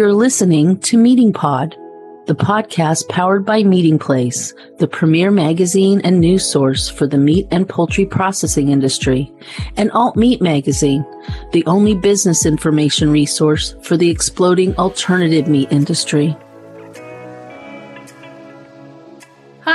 You're 0.00 0.14
listening 0.14 0.78
to 0.78 0.96
Meating 0.96 1.30
Pod, 1.30 1.76
the 2.24 2.34
podcast 2.34 3.06
powered 3.10 3.44
by 3.44 3.62
Meating 3.62 3.98
Place, 3.98 4.54
the 4.78 4.88
premier 4.88 5.30
magazine 5.30 6.00
and 6.04 6.18
news 6.18 6.42
source 6.42 6.88
for 6.88 7.06
the 7.06 7.18
meat 7.18 7.46
and 7.50 7.68
poultry 7.68 8.06
processing 8.06 8.70
industry, 8.70 9.30
and 9.76 9.90
Alt 9.90 10.16
Meat 10.16 10.40
Magazine, 10.40 11.04
the 11.52 11.66
only 11.66 11.94
business 11.94 12.46
information 12.46 13.10
resource 13.10 13.76
for 13.82 13.98
the 13.98 14.08
exploding 14.08 14.74
alternative 14.76 15.48
meat 15.48 15.70
industry. 15.70 16.34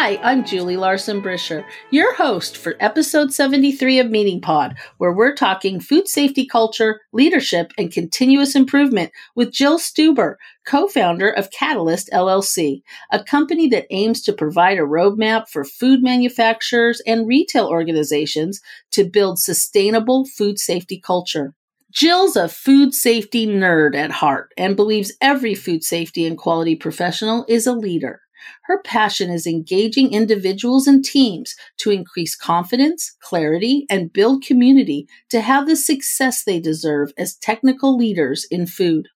Hi, 0.05 0.19
I'm 0.21 0.45
Julie 0.45 0.77
Larson 0.77 1.19
Bricher, 1.19 1.65
your 1.89 2.13
host 2.13 2.57
for 2.57 2.75
episode 2.79 3.33
73 3.33 3.97
of 3.97 4.11
Meating 4.11 4.39
Pod, 4.39 4.77
where 4.99 5.11
we're 5.11 5.33
talking 5.33 5.79
food 5.79 6.07
safety 6.07 6.45
culture, 6.45 7.01
leadership, 7.11 7.71
and 7.75 7.91
continuous 7.91 8.53
improvement 8.53 9.11
with 9.33 9.51
Jill 9.51 9.79
Stuber, 9.79 10.35
co-founder 10.67 11.31
of 11.31 11.49
Catalyst 11.49 12.11
LLC, 12.13 12.83
a 13.11 13.23
company 13.23 13.67
that 13.69 13.87
aims 13.89 14.21
to 14.21 14.31
provide 14.31 14.77
a 14.77 14.81
roadmap 14.81 15.49
for 15.49 15.63
food 15.63 16.03
manufacturers 16.03 17.01
and 17.07 17.27
retail 17.27 17.65
organizations 17.65 18.61
to 18.91 19.09
build 19.09 19.39
sustainable 19.39 20.23
food 20.37 20.59
safety 20.59 20.99
culture. 20.99 21.55
Jill's 21.91 22.35
a 22.35 22.47
food 22.47 22.93
safety 22.93 23.47
nerd 23.47 23.95
at 23.95 24.11
heart 24.11 24.51
and 24.55 24.75
believes 24.75 25.13
every 25.19 25.55
food 25.55 25.83
safety 25.83 26.27
and 26.27 26.37
quality 26.37 26.75
professional 26.75 27.43
is 27.47 27.65
a 27.65 27.73
leader. 27.73 28.21
Her 28.63 28.81
passion 28.81 29.29
is 29.29 29.47
engaging 29.47 30.13
individuals 30.13 30.87
and 30.87 31.03
teams 31.03 31.55
to 31.77 31.91
increase 31.91 32.35
confidence, 32.35 33.15
clarity, 33.21 33.85
and 33.89 34.11
build 34.11 34.43
community 34.43 35.07
to 35.29 35.41
have 35.41 35.67
the 35.67 35.75
success 35.75 36.43
they 36.43 36.59
deserve 36.59 37.11
as 37.17 37.35
technical 37.35 37.95
leaders 37.95 38.45
in 38.49 38.65
food. 38.65 39.07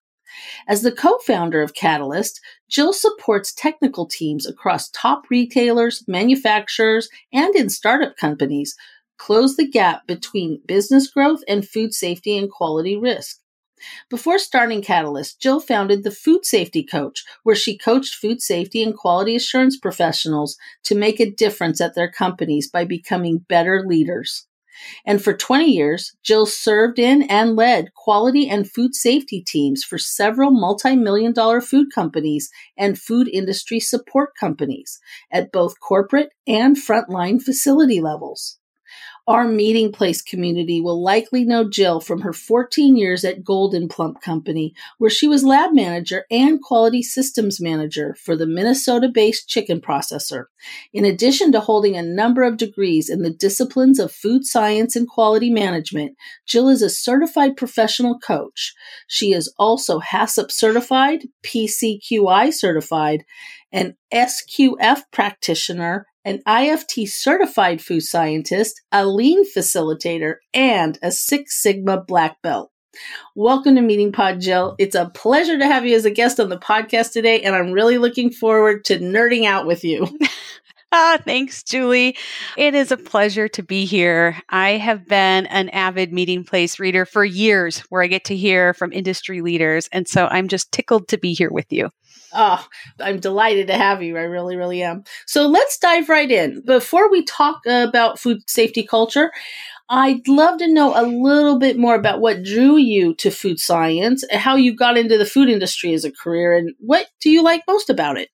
As 0.68 0.82
the 0.82 0.92
co-founder 0.92 1.60
of 1.60 1.74
Catalyst, 1.74 2.40
Jill 2.68 2.92
supports 2.92 3.52
technical 3.52 4.06
teams 4.06 4.46
across 4.46 4.90
top 4.90 5.24
retailers, 5.28 6.04
manufacturers, 6.06 7.08
and 7.32 7.54
in 7.56 7.68
startup 7.68 8.16
companies 8.16 8.76
close 9.18 9.56
the 9.56 9.68
gap 9.68 10.06
between 10.06 10.62
business 10.66 11.10
growth 11.10 11.42
and 11.46 11.68
food 11.68 11.92
safety 11.92 12.38
and 12.38 12.50
quality 12.50 12.96
risk. 12.96 13.39
Before 14.08 14.38
starting 14.38 14.82
Catalyst, 14.82 15.40
Jill 15.40 15.60
founded 15.60 16.02
the 16.02 16.10
Food 16.10 16.44
Safety 16.44 16.82
Coach, 16.82 17.24
where 17.42 17.56
she 17.56 17.76
coached 17.76 18.14
food 18.14 18.40
safety 18.42 18.82
and 18.82 18.96
quality 18.96 19.36
assurance 19.36 19.76
professionals 19.76 20.56
to 20.84 20.94
make 20.94 21.20
a 21.20 21.30
difference 21.30 21.80
at 21.80 21.94
their 21.94 22.10
companies 22.10 22.70
by 22.70 22.84
becoming 22.84 23.38
better 23.48 23.84
leaders. 23.86 24.46
And 25.04 25.22
for 25.22 25.36
20 25.36 25.66
years, 25.66 26.16
Jill 26.22 26.46
served 26.46 26.98
in 26.98 27.22
and 27.24 27.56
led 27.56 27.92
quality 27.94 28.48
and 28.48 28.70
food 28.70 28.94
safety 28.94 29.42
teams 29.42 29.84
for 29.84 29.98
several 29.98 30.50
multi-million 30.50 31.32
dollar 31.32 31.60
food 31.60 31.88
companies 31.94 32.50
and 32.76 32.98
food 32.98 33.28
industry 33.28 33.80
support 33.80 34.30
companies 34.38 34.98
at 35.30 35.52
both 35.52 35.80
corporate 35.80 36.30
and 36.46 36.76
frontline 36.76 37.42
facility 37.42 38.00
levels. 38.00 38.59
Our 39.30 39.46
Meating 39.46 39.92
Place 39.92 40.22
community 40.22 40.80
will 40.80 41.00
likely 41.00 41.44
know 41.44 41.62
Jill 41.62 42.00
from 42.00 42.22
her 42.22 42.32
14 42.32 42.96
years 42.96 43.24
at 43.24 43.44
Gold'n 43.44 43.88
Plump 43.88 44.20
Company, 44.20 44.74
where 44.98 45.08
she 45.08 45.28
was 45.28 45.44
lab 45.44 45.72
manager 45.72 46.24
and 46.32 46.60
quality 46.60 47.00
systems 47.00 47.60
manager 47.60 48.16
for 48.20 48.34
the 48.34 48.48
Minnesota 48.48 49.08
based 49.08 49.48
chicken 49.48 49.80
processor. 49.80 50.46
In 50.92 51.04
addition 51.04 51.52
to 51.52 51.60
holding 51.60 51.96
a 51.96 52.02
number 52.02 52.42
of 52.42 52.56
degrees 52.56 53.08
in 53.08 53.22
the 53.22 53.30
disciplines 53.30 54.00
of 54.00 54.10
food 54.10 54.44
science 54.44 54.96
and 54.96 55.06
quality 55.06 55.48
management, 55.48 56.16
Jill 56.44 56.68
is 56.68 56.82
a 56.82 56.90
certified 56.90 57.56
professional 57.56 58.18
coach. 58.18 58.74
She 59.06 59.32
is 59.32 59.54
also 59.60 60.00
HACCP 60.00 60.50
certified, 60.50 61.28
PCQI 61.44 62.52
certified, 62.52 63.22
an 63.70 63.96
SQF 64.12 65.02
practitioner, 65.12 66.08
an 66.24 66.42
IFT 66.46 67.08
certified 67.08 67.80
food 67.80 68.02
scientist, 68.02 68.80
a 68.92 69.06
lean 69.06 69.44
facilitator, 69.44 70.36
and 70.52 70.98
a 71.02 71.10
Six 71.10 71.62
Sigma 71.62 72.02
black 72.02 72.42
belt. 72.42 72.70
Welcome 73.34 73.76
to 73.76 73.80
Meating 73.80 74.12
Pod, 74.12 74.40
Jill. 74.40 74.74
It's 74.78 74.94
a 74.94 75.10
pleasure 75.14 75.58
to 75.58 75.66
have 75.66 75.86
you 75.86 75.96
as 75.96 76.04
a 76.04 76.10
guest 76.10 76.38
on 76.38 76.48
the 76.48 76.58
podcast 76.58 77.12
today, 77.12 77.40
and 77.40 77.54
I'm 77.54 77.72
really 77.72 77.98
looking 77.98 78.30
forward 78.30 78.84
to 78.86 78.98
nerding 78.98 79.46
out 79.46 79.66
with 79.66 79.84
you. 79.84 80.06
Ah, 80.92 81.18
thanks, 81.24 81.62
Julie. 81.62 82.16
It 82.56 82.74
is 82.74 82.90
a 82.90 82.96
pleasure 82.96 83.46
to 83.50 83.62
be 83.62 83.84
here. 83.84 84.36
I 84.48 84.70
have 84.70 85.06
been 85.06 85.46
an 85.46 85.68
avid 85.68 86.12
Meating 86.12 86.42
Place 86.42 86.80
reader 86.80 87.06
for 87.06 87.24
years 87.24 87.78
where 87.90 88.02
I 88.02 88.08
get 88.08 88.24
to 88.24 88.36
hear 88.36 88.74
from 88.74 88.92
industry 88.92 89.40
leaders. 89.40 89.88
And 89.92 90.08
so 90.08 90.26
I'm 90.26 90.48
just 90.48 90.72
tickled 90.72 91.06
to 91.06 91.16
be 91.16 91.32
here 91.32 91.52
with 91.52 91.72
you. 91.72 91.90
Oh, 92.32 92.64
I'm 93.00 93.18
delighted 93.18 93.66
to 93.68 93.74
have 93.74 94.02
you. 94.02 94.16
I 94.16 94.22
really, 94.22 94.56
really 94.56 94.82
am. 94.82 95.04
So 95.26 95.46
let's 95.46 95.78
dive 95.78 96.08
right 96.08 96.30
in. 96.30 96.62
Before 96.64 97.10
we 97.10 97.24
talk 97.24 97.60
about 97.66 98.18
food 98.18 98.48
safety 98.48 98.84
culture, 98.84 99.32
I'd 99.88 100.28
love 100.28 100.58
to 100.58 100.72
know 100.72 100.94
a 100.94 101.02
little 101.04 101.58
bit 101.58 101.76
more 101.76 101.96
about 101.96 102.20
what 102.20 102.44
drew 102.44 102.76
you 102.76 103.14
to 103.16 103.30
food 103.30 103.58
science, 103.58 104.24
how 104.30 104.54
you 104.54 104.76
got 104.76 104.96
into 104.96 105.18
the 105.18 105.26
food 105.26 105.48
industry 105.48 105.92
as 105.92 106.04
a 106.04 106.12
career, 106.12 106.56
and 106.56 106.72
what 106.78 107.08
do 107.20 107.30
you 107.30 107.42
like 107.42 107.62
most 107.66 107.90
about 107.90 108.16
it? 108.16 108.28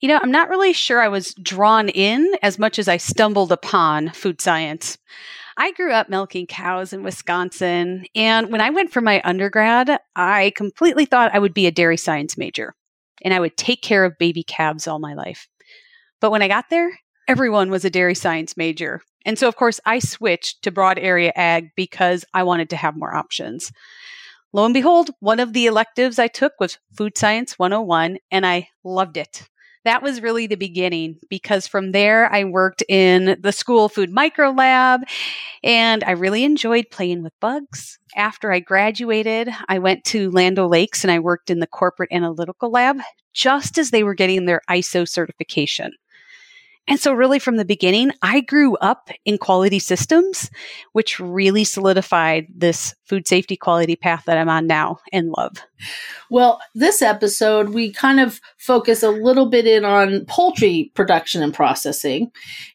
You 0.00 0.08
know, 0.08 0.18
I'm 0.20 0.32
not 0.32 0.48
really 0.48 0.72
sure 0.72 1.00
I 1.00 1.08
was 1.08 1.34
drawn 1.34 1.88
in 1.88 2.32
as 2.42 2.58
much 2.58 2.78
as 2.80 2.88
I 2.88 2.96
stumbled 2.96 3.52
upon 3.52 4.10
food 4.10 4.40
science. 4.40 4.98
I 5.56 5.70
grew 5.72 5.92
up 5.92 6.08
milking 6.08 6.46
cows 6.46 6.92
in 6.92 7.02
Wisconsin, 7.04 8.04
and 8.14 8.50
when 8.50 8.60
I 8.60 8.70
went 8.70 8.92
for 8.92 9.00
my 9.00 9.22
undergrad, 9.24 10.00
I 10.16 10.52
completely 10.56 11.06
thought 11.06 11.34
I 11.34 11.38
would 11.38 11.54
be 11.54 11.66
a 11.66 11.72
dairy 11.72 11.96
science 11.96 12.36
major 12.36 12.74
and 13.22 13.32
I 13.34 13.40
would 13.40 13.56
take 13.56 13.82
care 13.82 14.04
of 14.04 14.18
baby 14.18 14.42
calves 14.42 14.86
all 14.86 14.98
my 14.98 15.14
life. 15.14 15.48
But 16.20 16.30
when 16.30 16.42
I 16.42 16.48
got 16.48 16.70
there, 16.70 16.90
everyone 17.28 17.70
was 17.70 17.84
a 17.84 17.90
dairy 17.90 18.14
science 18.14 18.56
major. 18.56 19.02
And 19.24 19.38
so, 19.38 19.48
of 19.48 19.56
course, 19.56 19.80
I 19.84 19.98
switched 19.98 20.62
to 20.62 20.70
broad 20.70 20.98
area 20.98 21.32
ag 21.34 21.70
because 21.76 22.24
I 22.32 22.44
wanted 22.44 22.70
to 22.70 22.76
have 22.76 22.96
more 22.96 23.14
options. 23.14 23.72
Lo 24.52 24.64
and 24.64 24.72
behold, 24.72 25.10
one 25.20 25.40
of 25.40 25.52
the 25.52 25.66
electives 25.66 26.18
I 26.18 26.28
took 26.28 26.52
was 26.60 26.78
Food 26.96 27.18
Science 27.18 27.58
101, 27.58 28.18
and 28.30 28.46
I 28.46 28.68
loved 28.84 29.16
it 29.16 29.48
that 29.86 30.02
was 30.02 30.20
really 30.20 30.48
the 30.48 30.56
beginning 30.56 31.16
because 31.30 31.68
from 31.68 31.92
there 31.92 32.30
I 32.32 32.42
worked 32.42 32.82
in 32.88 33.36
the 33.40 33.52
school 33.52 33.88
food 33.88 34.10
micro 34.10 34.50
lab 34.50 35.02
and 35.62 36.02
I 36.02 36.10
really 36.10 36.42
enjoyed 36.42 36.86
playing 36.90 37.22
with 37.22 37.32
bugs. 37.40 37.98
After 38.16 38.52
I 38.52 38.58
graduated, 38.58 39.48
I 39.68 39.78
went 39.78 40.02
to 40.06 40.30
Land 40.32 40.58
O'Lakes 40.58 41.04
and 41.04 41.10
I 41.10 41.20
worked 41.20 41.50
in 41.50 41.60
the 41.60 41.68
corporate 41.68 42.10
analytical 42.12 42.70
lab 42.70 42.98
just 43.32 43.78
as 43.78 43.90
they 43.90 44.02
were 44.02 44.14
getting 44.14 44.46
their 44.46 44.60
ISO 44.68 45.08
certification. 45.08 45.92
And 46.88 47.00
so, 47.00 47.12
really, 47.12 47.38
from 47.38 47.56
the 47.56 47.64
beginning, 47.64 48.12
I 48.22 48.40
grew 48.40 48.76
up 48.76 49.10
in 49.24 49.38
quality 49.38 49.80
systems, 49.80 50.50
which 50.92 51.18
really 51.18 51.64
solidified 51.64 52.46
this 52.54 52.94
food 53.04 53.26
safety 53.26 53.56
quality 53.56 53.96
path 53.96 54.24
that 54.26 54.38
I'm 54.38 54.48
on 54.48 54.66
now 54.66 54.98
and 55.12 55.32
love. 55.36 55.56
Well, 56.30 56.60
this 56.74 57.02
episode, 57.02 57.70
we 57.70 57.92
kind 57.92 58.20
of 58.20 58.40
focus 58.56 59.02
a 59.02 59.10
little 59.10 59.46
bit 59.46 59.66
in 59.66 59.84
on 59.84 60.24
poultry 60.26 60.92
production 60.94 61.42
and 61.42 61.52
processing. 61.52 62.30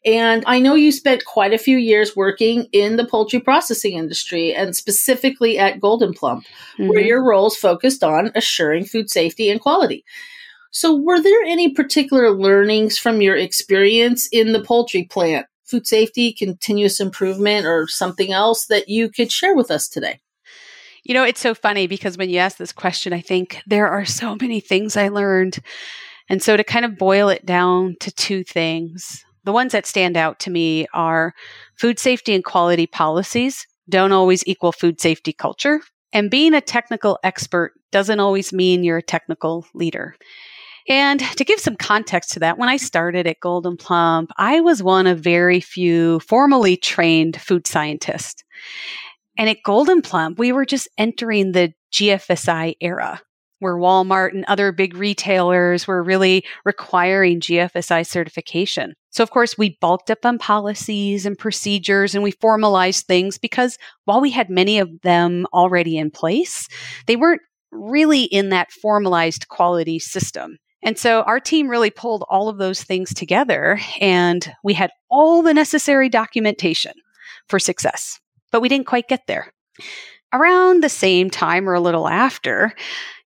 And 0.05 0.44
I 0.45 0.59
know 0.59 0.75
you 0.75 0.91
spent 0.91 1.25
quite 1.25 1.53
a 1.53 1.57
few 1.57 1.77
years 1.77 2.16
working 2.16 2.67
in 2.73 2.97
the 2.97 3.05
poultry 3.05 3.39
processing 3.39 3.94
industry 3.94 4.53
and 4.53 4.75
specifically 4.75 5.57
at 5.57 5.80
Gold'n 5.80 6.15
Plump, 6.15 6.45
mm-hmm. 6.77 6.89
where 6.89 7.01
your 7.01 7.24
roles 7.24 7.56
focused 7.56 8.03
on 8.03 8.31
assuring 8.36 8.86
food 8.86 9.09
safety 9.09 9.50
and 9.50 9.62
quality. 9.62 10.03
So, 10.73 10.95
were 10.95 11.21
there 11.21 11.44
any 11.44 11.69
particular 11.69 12.31
learnings 12.31 12.97
from 12.97 13.21
your 13.21 13.35
experience 13.35 14.27
in 14.31 14.53
the 14.53 14.62
poultry 14.63 15.03
plant, 15.03 15.47
food 15.65 15.85
safety, 15.85 16.31
continuous 16.31 17.01
improvement, 17.01 17.65
or 17.65 17.88
something 17.88 18.31
else 18.31 18.68
that 18.68 18.88
you 18.88 19.09
could 19.09 19.33
share 19.33 19.53
with 19.53 19.69
us 19.69 19.89
today? 19.89 20.21
You 21.03 21.13
know, 21.13 21.25
it's 21.25 21.41
so 21.41 21.53
funny 21.53 21.88
because 21.88 22.18
when 22.18 22.29
you 22.29 22.38
ask 22.38 22.56
this 22.56 22.71
question, 22.71 23.12
I 23.12 23.19
think 23.19 23.62
there 23.68 23.89
are 23.89 24.06
so 24.06 24.38
many 24.39 24.62
things 24.62 24.95
I 24.95 25.09
learned. 25.09 25.59
And 26.29 26.41
so, 26.41 26.56
to 26.56 26.63
kind 26.63 26.85
of 26.85 26.97
boil 26.97 27.27
it 27.27 27.45
down 27.45 27.97
to 28.00 28.09
two 28.09 28.45
things, 28.45 29.25
the 29.44 29.51
ones 29.51 29.74
that 29.74 29.85
stand 29.85 30.15
out 30.15 30.39
to 30.39 30.50
me 30.50 30.88
are 30.94 31.33
food 31.75 32.00
safety 32.00 32.33
and 32.33 32.45
quality 32.45 32.88
policies 32.88 33.67
don't 33.89 34.13
always 34.13 34.47
equal 34.47 34.71
food 34.71 35.01
safety 35.01 35.33
culture. 35.33 35.81
And 36.13 36.31
being 36.31 36.53
a 36.53 36.62
technical 36.62 37.19
expert 37.24 37.74
doesn't 37.91 38.21
always 38.21 38.53
mean 38.53 38.85
you're 38.85 38.97
a 38.97 39.03
technical 39.03 39.65
leader. 39.74 40.15
And 40.88 41.19
to 41.19 41.44
give 41.44 41.60
some 41.60 41.75
context 41.75 42.31
to 42.31 42.39
that, 42.39 42.57
when 42.57 42.69
I 42.69 42.78
started 42.78 43.28
at 43.28 43.39
Gold'n 43.39 43.78
Plump, 43.78 44.31
I 44.38 44.62
was 44.62 44.81
one 44.83 45.07
of 45.07 45.19
very 45.19 45.60
few 45.60 46.19
formally 46.22 46.78
trained 46.78 47.39
food 47.39 47.68
scientists. 47.68 48.44
And 49.38 49.50
at 49.50 49.63
Gold'n 49.66 50.04
Plump, 50.04 50.39
we 50.39 50.51
were 50.51 50.66
just 50.66 50.88
entering 50.98 51.51
the 51.51 51.74
GFSI 51.94 52.75
era 52.81 53.22
where 53.62 53.78
Walmart 53.78 54.31
and 54.31 54.44
other 54.48 54.72
big 54.72 54.95
retailers 54.95 55.86
were 55.86 56.01
really 56.01 56.44
requiring 56.66 57.39
GFSI 57.39 58.06
certification. 58.07 58.95
So, 59.12 59.22
of 59.22 59.30
course, 59.30 59.56
we 59.56 59.77
bulked 59.80 60.10
up 60.10 60.25
on 60.25 60.39
policies 60.39 61.27
and 61.27 61.38
procedures 61.38 62.16
and 62.16 62.24
we 62.24 62.31
formalized 62.31 63.06
things 63.06 63.38
because 63.38 63.77
while 64.06 64.19
we 64.19 64.31
had 64.31 64.50
many 64.50 64.80
of 64.80 64.89
them 65.04 65.45
already 65.54 65.98
in 65.98 66.10
place, 66.10 66.68
they 67.06 67.16
weren't 67.16 67.42
really 67.72 68.24
in 68.24 68.50
that 68.50 68.72
formalized 68.72 69.48
quality 69.48 70.00
system. 70.00 70.57
And 70.83 70.98
so 70.98 71.22
our 71.24 71.39
team 71.39 71.68
really 71.68 71.92
pulled 71.92 72.24
all 72.30 72.50
of 72.50 72.57
those 72.57 72.83
things 72.83 73.13
together 73.13 73.80
and 74.00 74.51
we 74.63 74.74
had 74.74 74.92
all 75.10 75.42
the 75.42 75.54
necessary 75.54 76.10
documentation 76.10 76.94
for 77.48 77.60
success, 77.60 78.19
but 78.51 78.62
we 78.62 78.69
didn't 78.69 78.88
quite 78.88 79.07
get 79.07 79.28
there. 79.28 79.54
Around 80.33 80.81
the 80.81 80.89
same 80.89 81.30
time 81.30 81.68
or 81.68 81.74
a 81.74 81.81
little 81.81 82.07
after, 82.07 82.74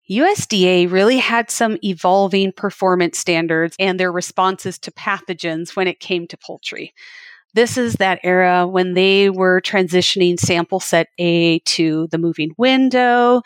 USDA 0.09 0.91
really 0.91 1.17
had 1.17 1.49
some 1.49 1.77
evolving 1.83 2.51
performance 2.51 3.17
standards 3.17 3.75
and 3.79 3.99
their 3.99 4.11
responses 4.11 4.77
to 4.79 4.91
pathogens 4.91 5.75
when 5.75 5.87
it 5.87 5.99
came 5.99 6.27
to 6.27 6.37
poultry. 6.37 6.93
This 7.53 7.77
is 7.77 7.95
that 7.95 8.19
era 8.23 8.67
when 8.67 8.95
they 8.95 9.29
were 9.29 9.61
transitioning 9.61 10.39
sample 10.39 10.79
set 10.79 11.07
A 11.19 11.59
to 11.59 12.07
the 12.07 12.17
moving 12.17 12.53
window, 12.57 13.41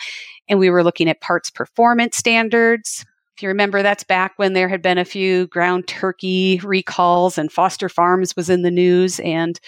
and 0.47 0.59
we 0.59 0.69
were 0.69 0.83
looking 0.83 1.09
at 1.09 1.21
parts 1.21 1.49
performance 1.49 2.15
standards. 2.15 3.05
If 3.37 3.43
you 3.43 3.49
remember, 3.49 3.83
that's 3.83 4.03
back 4.03 4.33
when 4.37 4.53
there 4.53 4.67
had 4.67 4.81
been 4.81 4.97
a 4.97 5.05
few 5.05 5.45
ground 5.45 5.87
turkey 5.87 6.59
recalls 6.63 7.37
and 7.37 7.51
Foster 7.51 7.87
Farms 7.87 8.35
was 8.35 8.49
in 8.49 8.63
the 8.63 8.71
news. 8.71 9.19
And 9.19 9.59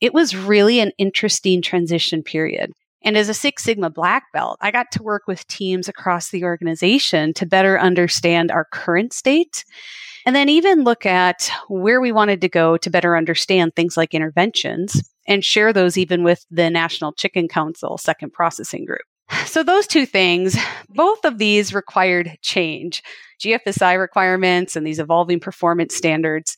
it 0.00 0.14
was 0.14 0.34
really 0.34 0.80
an 0.80 0.92
interesting 0.96 1.60
transition 1.60 2.22
period. 2.22 2.72
And 3.02 3.18
as 3.18 3.28
a 3.28 3.34
Six 3.34 3.62
Sigma 3.62 3.90
black 3.90 4.32
belt, 4.32 4.56
I 4.62 4.70
got 4.70 4.90
to 4.92 5.02
work 5.02 5.24
with 5.26 5.46
teams 5.48 5.86
across 5.86 6.30
the 6.30 6.44
organization 6.44 7.34
to 7.34 7.44
better 7.44 7.78
understand 7.78 8.50
our 8.50 8.64
current 8.64 9.12
state 9.12 9.66
and 10.24 10.34
then 10.34 10.48
even 10.48 10.84
look 10.84 11.04
at 11.04 11.50
where 11.68 12.00
we 12.00 12.12
wanted 12.12 12.40
to 12.40 12.48
go 12.48 12.78
to 12.78 12.88
better 12.88 13.18
understand 13.18 13.76
things 13.76 13.98
like 13.98 14.14
interventions 14.14 15.12
and 15.28 15.44
share 15.44 15.74
those 15.74 15.98
even 15.98 16.24
with 16.24 16.46
the 16.50 16.70
National 16.70 17.12
Chicken 17.12 17.48
Council 17.48 17.98
Second 17.98 18.32
Processing 18.32 18.86
Group. 18.86 19.09
So, 19.46 19.62
those 19.62 19.86
two 19.86 20.06
things, 20.06 20.56
both 20.88 21.24
of 21.24 21.38
these 21.38 21.74
required 21.74 22.38
change 22.42 23.02
GFSI 23.40 23.98
requirements 23.98 24.76
and 24.76 24.86
these 24.86 24.98
evolving 24.98 25.40
performance 25.40 25.94
standards, 25.94 26.56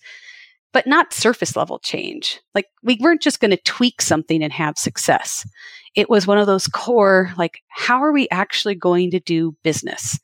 but 0.73 0.87
not 0.87 1.13
surface 1.13 1.57
level 1.57 1.79
change. 1.79 2.41
Like, 2.55 2.67
we 2.83 2.99
weren't 3.01 3.23
just 3.23 3.41
going 3.41 3.51
to 3.53 3.57
tweak 3.59 4.03
something 4.03 4.43
and 4.43 4.53
have 4.53 4.77
success. 4.77 5.47
It 5.95 6.11
was 6.11 6.27
one 6.27 6.39
of 6.39 6.47
those 6.47 6.67
core, 6.67 7.33
like, 7.37 7.63
how 7.69 8.03
are 8.03 8.13
we 8.13 8.29
actually 8.31 8.75
going 8.75 9.11
to 9.13 9.21
do 9.21 9.57
business? 9.63 10.19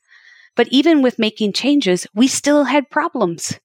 But 0.55 0.67
even 0.69 1.01
with 1.01 1.19
making 1.19 1.53
changes, 1.53 2.05
we 2.13 2.27
still 2.27 2.65
had 2.65 2.89
problems. 2.89 3.59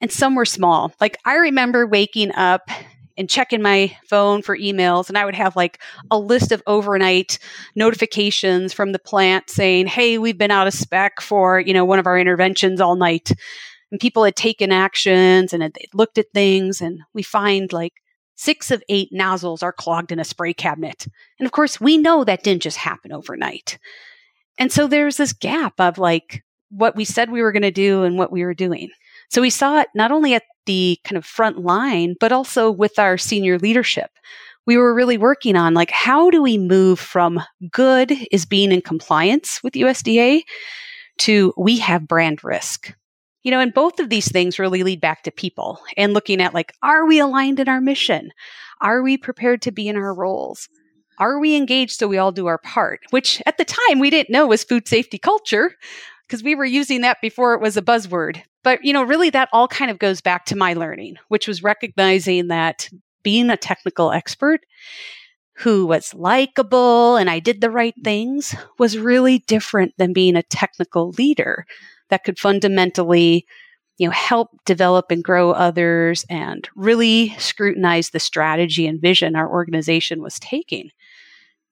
And 0.00 0.12
some 0.12 0.34
were 0.34 0.44
small. 0.44 0.92
Like, 1.00 1.18
I 1.24 1.36
remember 1.36 1.86
waking 1.86 2.32
up 2.32 2.68
and 3.18 3.28
checking 3.28 3.60
my 3.60 3.94
phone 4.08 4.40
for 4.40 4.56
emails 4.56 5.08
and 5.08 5.18
I 5.18 5.24
would 5.24 5.34
have 5.34 5.56
like 5.56 5.78
a 6.10 6.18
list 6.18 6.52
of 6.52 6.62
overnight 6.66 7.38
notifications 7.74 8.72
from 8.72 8.92
the 8.92 8.98
plant 8.98 9.50
saying, 9.50 9.88
"Hey, 9.88 10.16
we've 10.16 10.38
been 10.38 10.52
out 10.52 10.68
of 10.68 10.72
spec 10.72 11.20
for, 11.20 11.60
you 11.60 11.74
know, 11.74 11.84
one 11.84 11.98
of 11.98 12.06
our 12.06 12.18
interventions 12.18 12.80
all 12.80 12.96
night." 12.96 13.32
And 13.90 14.00
people 14.00 14.24
had 14.24 14.36
taken 14.36 14.70
actions 14.70 15.52
and 15.52 15.62
had 15.62 15.76
looked 15.92 16.18
at 16.18 16.32
things 16.32 16.80
and 16.80 17.00
we 17.12 17.22
find 17.22 17.72
like 17.72 17.94
six 18.36 18.70
of 18.70 18.82
eight 18.88 19.08
nozzles 19.10 19.62
are 19.62 19.72
clogged 19.72 20.12
in 20.12 20.20
a 20.20 20.24
spray 20.24 20.54
cabinet. 20.54 21.06
And 21.38 21.46
of 21.46 21.52
course, 21.52 21.80
we 21.80 21.98
know 21.98 22.22
that 22.22 22.44
didn't 22.44 22.62
just 22.62 22.76
happen 22.76 23.12
overnight. 23.12 23.78
And 24.58 24.70
so 24.70 24.86
there's 24.86 25.16
this 25.16 25.32
gap 25.32 25.74
of 25.80 25.98
like 25.98 26.44
what 26.70 26.94
we 26.94 27.04
said 27.04 27.30
we 27.30 27.42
were 27.42 27.52
going 27.52 27.62
to 27.62 27.70
do 27.70 28.04
and 28.04 28.16
what 28.16 28.30
we 28.30 28.44
were 28.44 28.54
doing. 28.54 28.90
So 29.30 29.42
we 29.42 29.50
saw 29.50 29.80
it 29.80 29.88
not 29.94 30.12
only 30.12 30.34
at 30.34 30.44
the 30.68 31.00
kind 31.02 31.16
of 31.16 31.24
front 31.24 31.60
line, 31.60 32.14
but 32.20 32.30
also 32.30 32.70
with 32.70 32.98
our 32.98 33.16
senior 33.16 33.58
leadership. 33.58 34.10
We 34.66 34.76
were 34.76 34.94
really 34.94 35.16
working 35.16 35.56
on 35.56 35.72
like, 35.72 35.90
how 35.90 36.28
do 36.28 36.42
we 36.42 36.58
move 36.58 37.00
from 37.00 37.40
good 37.72 38.12
is 38.30 38.44
being 38.44 38.70
in 38.70 38.82
compliance 38.82 39.62
with 39.62 39.72
USDA 39.72 40.42
to 41.20 41.54
we 41.56 41.78
have 41.78 42.06
brand 42.06 42.44
risk? 42.44 42.94
You 43.44 43.50
know, 43.50 43.60
and 43.60 43.72
both 43.72 43.98
of 43.98 44.10
these 44.10 44.30
things 44.30 44.58
really 44.58 44.82
lead 44.82 45.00
back 45.00 45.22
to 45.22 45.30
people 45.30 45.80
and 45.96 46.12
looking 46.12 46.42
at 46.42 46.52
like, 46.52 46.74
are 46.82 47.06
we 47.06 47.18
aligned 47.18 47.60
in 47.60 47.68
our 47.68 47.80
mission? 47.80 48.30
Are 48.82 49.02
we 49.02 49.16
prepared 49.16 49.62
to 49.62 49.72
be 49.72 49.88
in 49.88 49.96
our 49.96 50.12
roles? 50.12 50.68
Are 51.18 51.40
we 51.40 51.56
engaged 51.56 51.92
so 51.92 52.06
we 52.06 52.18
all 52.18 52.30
do 52.30 52.46
our 52.46 52.58
part? 52.58 53.00
Which 53.08 53.42
at 53.46 53.56
the 53.56 53.64
time 53.64 54.00
we 54.00 54.10
didn't 54.10 54.30
know 54.30 54.46
was 54.46 54.64
food 54.64 54.86
safety 54.86 55.16
culture 55.16 55.72
because 56.28 56.44
we 56.44 56.54
were 56.54 56.64
using 56.64 57.00
that 57.00 57.20
before 57.22 57.54
it 57.54 57.60
was 57.60 57.76
a 57.76 57.82
buzzword. 57.82 58.42
But, 58.62 58.84
you 58.84 58.92
know, 58.92 59.02
really 59.02 59.30
that 59.30 59.48
all 59.52 59.66
kind 59.66 59.90
of 59.90 59.98
goes 59.98 60.20
back 60.20 60.44
to 60.46 60.56
my 60.56 60.74
learning, 60.74 61.16
which 61.28 61.48
was 61.48 61.62
recognizing 61.62 62.48
that 62.48 62.90
being 63.22 63.50
a 63.50 63.56
technical 63.56 64.12
expert 64.12 64.60
who 65.58 65.86
was 65.86 66.14
likable 66.14 67.16
and 67.16 67.28
I 67.28 67.40
did 67.40 67.60
the 67.60 67.70
right 67.70 67.94
things 68.04 68.54
was 68.78 68.96
really 68.96 69.40
different 69.40 69.92
than 69.98 70.12
being 70.12 70.36
a 70.36 70.42
technical 70.44 71.10
leader 71.10 71.66
that 72.10 72.24
could 72.24 72.38
fundamentally 72.38 73.44
you 73.96 74.06
know 74.06 74.12
help 74.12 74.50
develop 74.64 75.10
and 75.10 75.24
grow 75.24 75.50
others 75.50 76.24
and 76.30 76.68
really 76.76 77.34
scrutinize 77.38 78.10
the 78.10 78.20
strategy 78.20 78.86
and 78.86 79.00
vision 79.00 79.34
our 79.34 79.50
organization 79.50 80.22
was 80.22 80.38
taking 80.38 80.90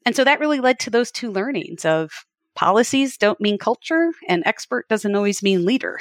and 0.05 0.17
so 0.17 0.25
that 0.25 0.41
really 0.41 0.61
led 0.61 0.81
to 0.81 0.91
those 0.91 1.13
two 1.13 1.31
learnings 1.31 1.85
of 1.85 2.11
policies 2.57 3.17
don't 3.17 3.41
mean 3.41 3.59
culture 3.59 4.11
and 4.29 4.43
expert 4.47 4.89
doesn't 4.89 5.15
always 5.15 5.43
mean 5.43 5.65
leader 5.65 5.99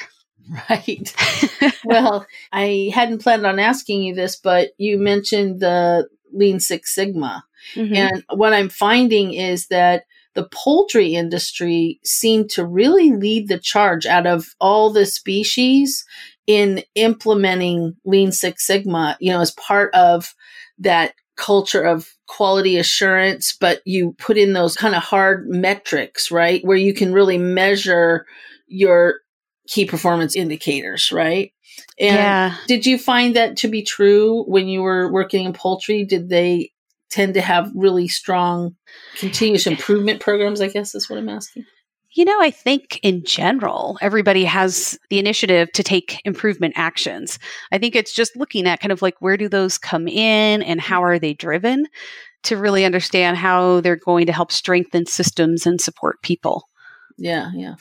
Right. 0.70 1.14
well, 1.86 2.26
I 2.52 2.92
hadn't 2.94 3.22
planned 3.22 3.46
on 3.46 3.60
asking 3.60 4.04
you 4.04 4.16
this, 4.16 4.36
but 4.36 4.70
you 4.78 4.98
mentioned 4.98 5.60
the 5.60 6.08
Lean 6.34 6.60
Six 6.60 6.94
Sigma. 6.94 7.44
Mm-hmm. 7.74 7.96
And 7.96 8.24
what 8.34 8.54
I'm 8.54 8.70
finding 8.70 9.34
is 9.34 9.68
that 9.68 10.04
the 10.36 10.48
poultry 10.52 11.16
industry 11.16 12.00
seemed 12.04 12.50
to 12.52 12.66
really 12.66 13.12
lead 13.12 13.48
the 13.48 13.58
charge 13.58 14.06
out 14.06 14.28
of 14.28 14.56
all 14.60 14.92
the 14.92 15.06
species 15.06 16.06
in 16.46 16.84
implementing 16.94 17.96
Lean 18.06 18.32
Six 18.32 18.68
Sigma, 18.68 19.18
you 19.20 19.32
know, 19.32 19.42
as 19.42 19.52
part 19.52 19.94
of 19.96 20.36
that 20.80 21.14
culture 21.36 21.82
of 21.82 22.14
quality 22.28 22.78
assurance, 22.78 23.56
but 23.60 23.82
you 23.86 24.16
put 24.18 24.38
in 24.38 24.54
those 24.54 24.76
kind 24.76 24.96
of 24.96 25.04
hard 25.04 25.48
metrics, 25.48 26.32
right? 26.32 26.64
Where 26.64 26.78
you 26.78 26.94
can 26.94 27.14
really 27.14 27.38
measure 27.38 28.26
your 28.68 29.20
key 29.68 29.86
performance 29.86 30.36
indicators, 30.36 31.12
right? 31.12 31.52
And 32.00 32.16
yeah. 32.16 32.56
did 32.68 32.86
you 32.86 32.98
find 32.98 33.36
that 33.36 33.58
to 33.58 33.68
be 33.68 33.84
true 33.84 34.44
when 34.46 34.68
you 34.68 34.82
were 34.82 35.12
working 35.12 35.46
in 35.46 35.54
poultry? 35.54 36.06
Did 36.06 36.30
they 36.30 36.72
tend 37.10 37.34
to 37.36 37.42
have 37.42 37.72
really 37.76 38.08
strong 38.08 38.76
continuous 39.18 39.68
improvement 39.68 40.22
programs? 40.22 40.62
I 40.62 40.68
guess 40.68 40.96
is 40.96 41.10
what 41.10 41.20
I'm 41.20 41.30
asking. 41.30 41.66
You 42.16 42.24
know, 42.24 42.42
I 42.42 42.50
think 42.50 43.00
in 43.04 43.26
general, 43.26 43.98
everybody 44.02 44.46
has 44.46 44.98
the 45.10 45.20
initiative 45.20 45.70
to 45.74 45.84
take 45.84 46.22
improvement 46.24 46.74
actions. 46.78 47.38
I 47.74 47.78
think 47.78 47.94
it's 47.94 48.14
just 48.14 48.38
looking 48.38 48.68
at 48.68 48.80
kind 48.80 48.94
of 48.94 49.02
like 49.02 49.16
where 49.20 49.36
do 49.36 49.50
those 49.50 49.78
come 49.78 50.08
in 50.08 50.64
and 50.64 50.80
how 50.80 51.04
are 51.04 51.20
they 51.20 51.34
driven 51.34 51.88
to 52.44 52.56
really 52.56 52.86
understand 52.86 53.36
how 53.36 53.82
they're 53.82 53.98
going 53.98 54.28
to 54.28 54.32
help 54.32 54.54
strengthen 54.54 55.06
systems 55.06 55.66
and 55.66 55.82
support 55.82 56.22
people. 56.22 56.70
Yeah, 57.18 57.52
yeah. 57.54 57.76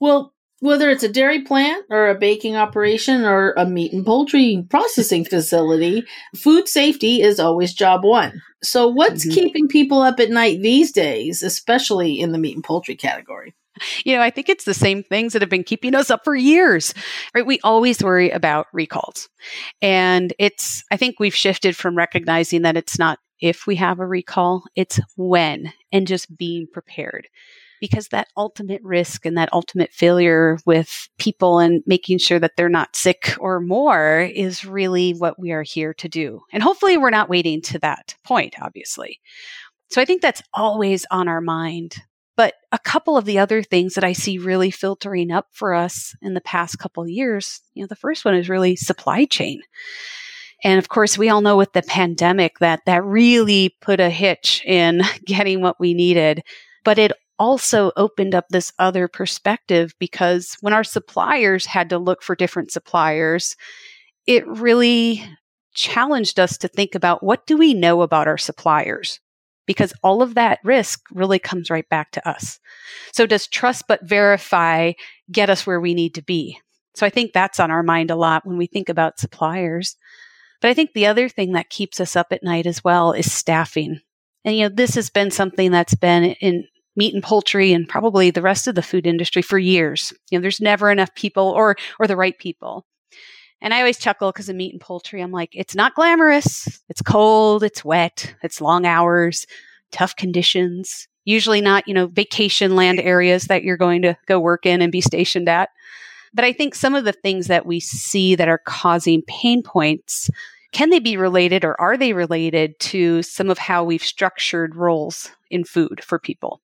Well, 0.00 0.32
whether 0.60 0.88
it's 0.88 1.02
a 1.02 1.12
dairy 1.12 1.42
plant 1.42 1.84
or 1.90 2.08
a 2.08 2.14
baking 2.14 2.56
operation 2.56 3.24
or 3.24 3.52
a 3.52 3.66
meat 3.66 3.92
and 3.92 4.06
poultry 4.06 4.64
processing 4.70 5.26
facility, 5.26 6.04
food 6.34 6.68
safety 6.68 7.20
is 7.20 7.38
always 7.38 7.74
job 7.74 8.04
one. 8.04 8.40
So, 8.64 8.88
what's 8.88 9.26
mm-hmm. 9.26 9.34
keeping 9.34 9.68
people 9.68 10.00
up 10.02 10.20
at 10.20 10.30
night 10.30 10.60
these 10.60 10.92
days, 10.92 11.42
especially 11.42 12.20
in 12.20 12.32
the 12.32 12.38
meat 12.38 12.54
and 12.54 12.64
poultry 12.64 12.96
category? 12.96 13.54
You 14.04 14.14
know, 14.14 14.22
I 14.22 14.30
think 14.30 14.48
it's 14.48 14.64
the 14.64 14.74
same 14.74 15.02
things 15.02 15.32
that 15.32 15.42
have 15.42 15.48
been 15.48 15.64
keeping 15.64 15.94
us 15.96 16.08
up 16.10 16.22
for 16.22 16.36
years, 16.36 16.94
right? 17.34 17.44
We 17.44 17.58
always 17.64 18.02
worry 18.02 18.30
about 18.30 18.68
recalls. 18.72 19.28
And 19.82 20.32
it's, 20.38 20.84
I 20.92 20.96
think 20.96 21.18
we've 21.18 21.34
shifted 21.34 21.76
from 21.76 21.96
recognizing 21.96 22.62
that 22.62 22.76
it's 22.76 23.00
not 23.00 23.18
if 23.40 23.66
we 23.66 23.74
have 23.76 23.98
a 23.98 24.06
recall, 24.06 24.64
it's 24.76 25.00
when 25.16 25.72
and 25.92 26.06
just 26.06 26.36
being 26.36 26.68
prepared 26.72 27.26
because 27.80 28.08
that 28.08 28.28
ultimate 28.36 28.82
risk 28.82 29.26
and 29.26 29.36
that 29.36 29.52
ultimate 29.52 29.92
failure 29.92 30.58
with 30.66 31.08
people 31.18 31.58
and 31.58 31.82
making 31.86 32.18
sure 32.18 32.38
that 32.38 32.52
they're 32.56 32.68
not 32.68 32.96
sick 32.96 33.34
or 33.38 33.60
more 33.60 34.20
is 34.20 34.64
really 34.64 35.12
what 35.12 35.38
we 35.38 35.52
are 35.52 35.62
here 35.62 35.94
to 35.94 36.08
do. 36.08 36.40
And 36.52 36.62
hopefully 36.62 36.96
we're 36.96 37.10
not 37.10 37.28
waiting 37.28 37.60
to 37.62 37.78
that 37.80 38.14
point, 38.24 38.56
obviously. 38.60 39.20
So 39.90 40.00
I 40.00 40.04
think 40.04 40.22
that's 40.22 40.42
always 40.52 41.06
on 41.10 41.28
our 41.28 41.40
mind. 41.40 41.96
But 42.36 42.54
a 42.72 42.78
couple 42.78 43.16
of 43.16 43.26
the 43.26 43.38
other 43.38 43.62
things 43.62 43.94
that 43.94 44.02
I 44.02 44.12
see 44.12 44.38
really 44.38 44.70
filtering 44.70 45.30
up 45.30 45.46
for 45.52 45.72
us 45.72 46.16
in 46.20 46.34
the 46.34 46.40
past 46.40 46.80
couple 46.80 47.02
of 47.02 47.08
years, 47.08 47.60
you 47.74 47.82
know, 47.82 47.86
the 47.86 47.94
first 47.94 48.24
one 48.24 48.34
is 48.34 48.48
really 48.48 48.74
supply 48.74 49.24
chain. 49.24 49.60
And 50.64 50.78
of 50.78 50.88
course, 50.88 51.18
we 51.18 51.28
all 51.28 51.42
know 51.42 51.56
with 51.56 51.74
the 51.74 51.82
pandemic 51.82 52.58
that 52.58 52.80
that 52.86 53.04
really 53.04 53.76
put 53.80 54.00
a 54.00 54.10
hitch 54.10 54.64
in 54.64 55.02
getting 55.24 55.60
what 55.60 55.78
we 55.78 55.94
needed. 55.94 56.42
But 56.84 56.98
it 56.98 57.12
also 57.38 57.92
opened 57.96 58.34
up 58.34 58.46
this 58.48 58.72
other 58.78 59.08
perspective 59.08 59.94
because 59.98 60.56
when 60.60 60.72
our 60.72 60.84
suppliers 60.84 61.66
had 61.66 61.90
to 61.90 61.98
look 61.98 62.22
for 62.22 62.36
different 62.36 62.70
suppliers, 62.70 63.56
it 64.26 64.46
really 64.46 65.24
challenged 65.74 66.38
us 66.38 66.56
to 66.58 66.68
think 66.68 66.94
about 66.94 67.22
what 67.22 67.46
do 67.46 67.56
we 67.56 67.74
know 67.74 68.02
about 68.02 68.28
our 68.28 68.38
suppliers? 68.38 69.20
because 69.66 69.92
all 70.02 70.22
of 70.22 70.34
that 70.34 70.58
risk 70.64 71.00
really 71.10 71.38
comes 71.38 71.70
right 71.70 71.88
back 71.88 72.10
to 72.12 72.28
us. 72.28 72.58
So 73.12 73.26
does 73.26 73.46
trust 73.46 73.84
but 73.88 74.06
verify 74.06 74.92
get 75.30 75.50
us 75.50 75.66
where 75.66 75.80
we 75.80 75.94
need 75.94 76.14
to 76.14 76.22
be? 76.22 76.58
So 76.94 77.06
I 77.06 77.10
think 77.10 77.32
that's 77.32 77.58
on 77.58 77.70
our 77.70 77.82
mind 77.82 78.10
a 78.10 78.16
lot 78.16 78.46
when 78.46 78.56
we 78.56 78.66
think 78.66 78.88
about 78.88 79.18
suppliers. 79.18 79.96
But 80.60 80.70
I 80.70 80.74
think 80.74 80.92
the 80.92 81.06
other 81.06 81.28
thing 81.28 81.52
that 81.52 81.70
keeps 81.70 82.00
us 82.00 82.14
up 82.14 82.28
at 82.30 82.42
night 82.42 82.66
as 82.66 82.84
well 82.84 83.12
is 83.12 83.32
staffing. 83.32 84.00
And, 84.44 84.56
you 84.56 84.64
know, 84.64 84.74
this 84.74 84.94
has 84.94 85.10
been 85.10 85.30
something 85.30 85.70
that's 85.70 85.94
been 85.94 86.24
in 86.24 86.66
meat 86.96 87.14
and 87.14 87.22
poultry 87.22 87.72
and 87.72 87.88
probably 87.88 88.30
the 88.30 88.42
rest 88.42 88.66
of 88.66 88.74
the 88.74 88.82
food 88.82 89.06
industry 89.06 89.42
for 89.42 89.58
years. 89.58 90.12
You 90.30 90.38
know, 90.38 90.42
there's 90.42 90.60
never 90.60 90.90
enough 90.90 91.14
people 91.14 91.48
or, 91.48 91.76
or 91.98 92.06
the 92.06 92.16
right 92.16 92.38
people. 92.38 92.86
And 93.60 93.72
I 93.72 93.78
always 93.78 93.98
chuckle 93.98 94.30
because 94.30 94.48
of 94.48 94.56
meat 94.56 94.72
and 94.72 94.80
poultry. 94.80 95.22
I'm 95.22 95.32
like, 95.32 95.50
it's 95.52 95.74
not 95.74 95.94
glamorous. 95.94 96.82
It's 96.88 97.02
cold. 97.02 97.62
It's 97.62 97.84
wet. 97.84 98.34
It's 98.42 98.60
long 98.60 98.84
hours, 98.84 99.46
tough 99.90 100.14
conditions. 100.16 101.08
Usually 101.24 101.62
not, 101.62 101.88
you 101.88 101.94
know, 101.94 102.08
vacation 102.08 102.76
land 102.76 103.00
areas 103.00 103.44
that 103.44 103.64
you're 103.64 103.78
going 103.78 104.02
to 104.02 104.16
go 104.26 104.38
work 104.38 104.66
in 104.66 104.82
and 104.82 104.92
be 104.92 105.00
stationed 105.00 105.48
at. 105.48 105.70
But 106.34 106.44
I 106.44 106.52
think 106.52 106.74
some 106.74 106.94
of 106.94 107.04
the 107.04 107.12
things 107.12 107.46
that 107.46 107.64
we 107.64 107.80
see 107.80 108.34
that 108.34 108.48
are 108.48 108.60
causing 108.66 109.22
pain 109.22 109.62
points 109.62 110.28
can 110.74 110.90
they 110.90 110.98
be 110.98 111.16
related 111.16 111.64
or 111.64 111.80
are 111.80 111.96
they 111.96 112.12
related 112.12 112.78
to 112.80 113.22
some 113.22 113.48
of 113.48 113.58
how 113.58 113.84
we've 113.84 114.02
structured 114.02 114.74
roles 114.74 115.30
in 115.48 115.62
food 115.62 116.02
for 116.02 116.18
people? 116.18 116.60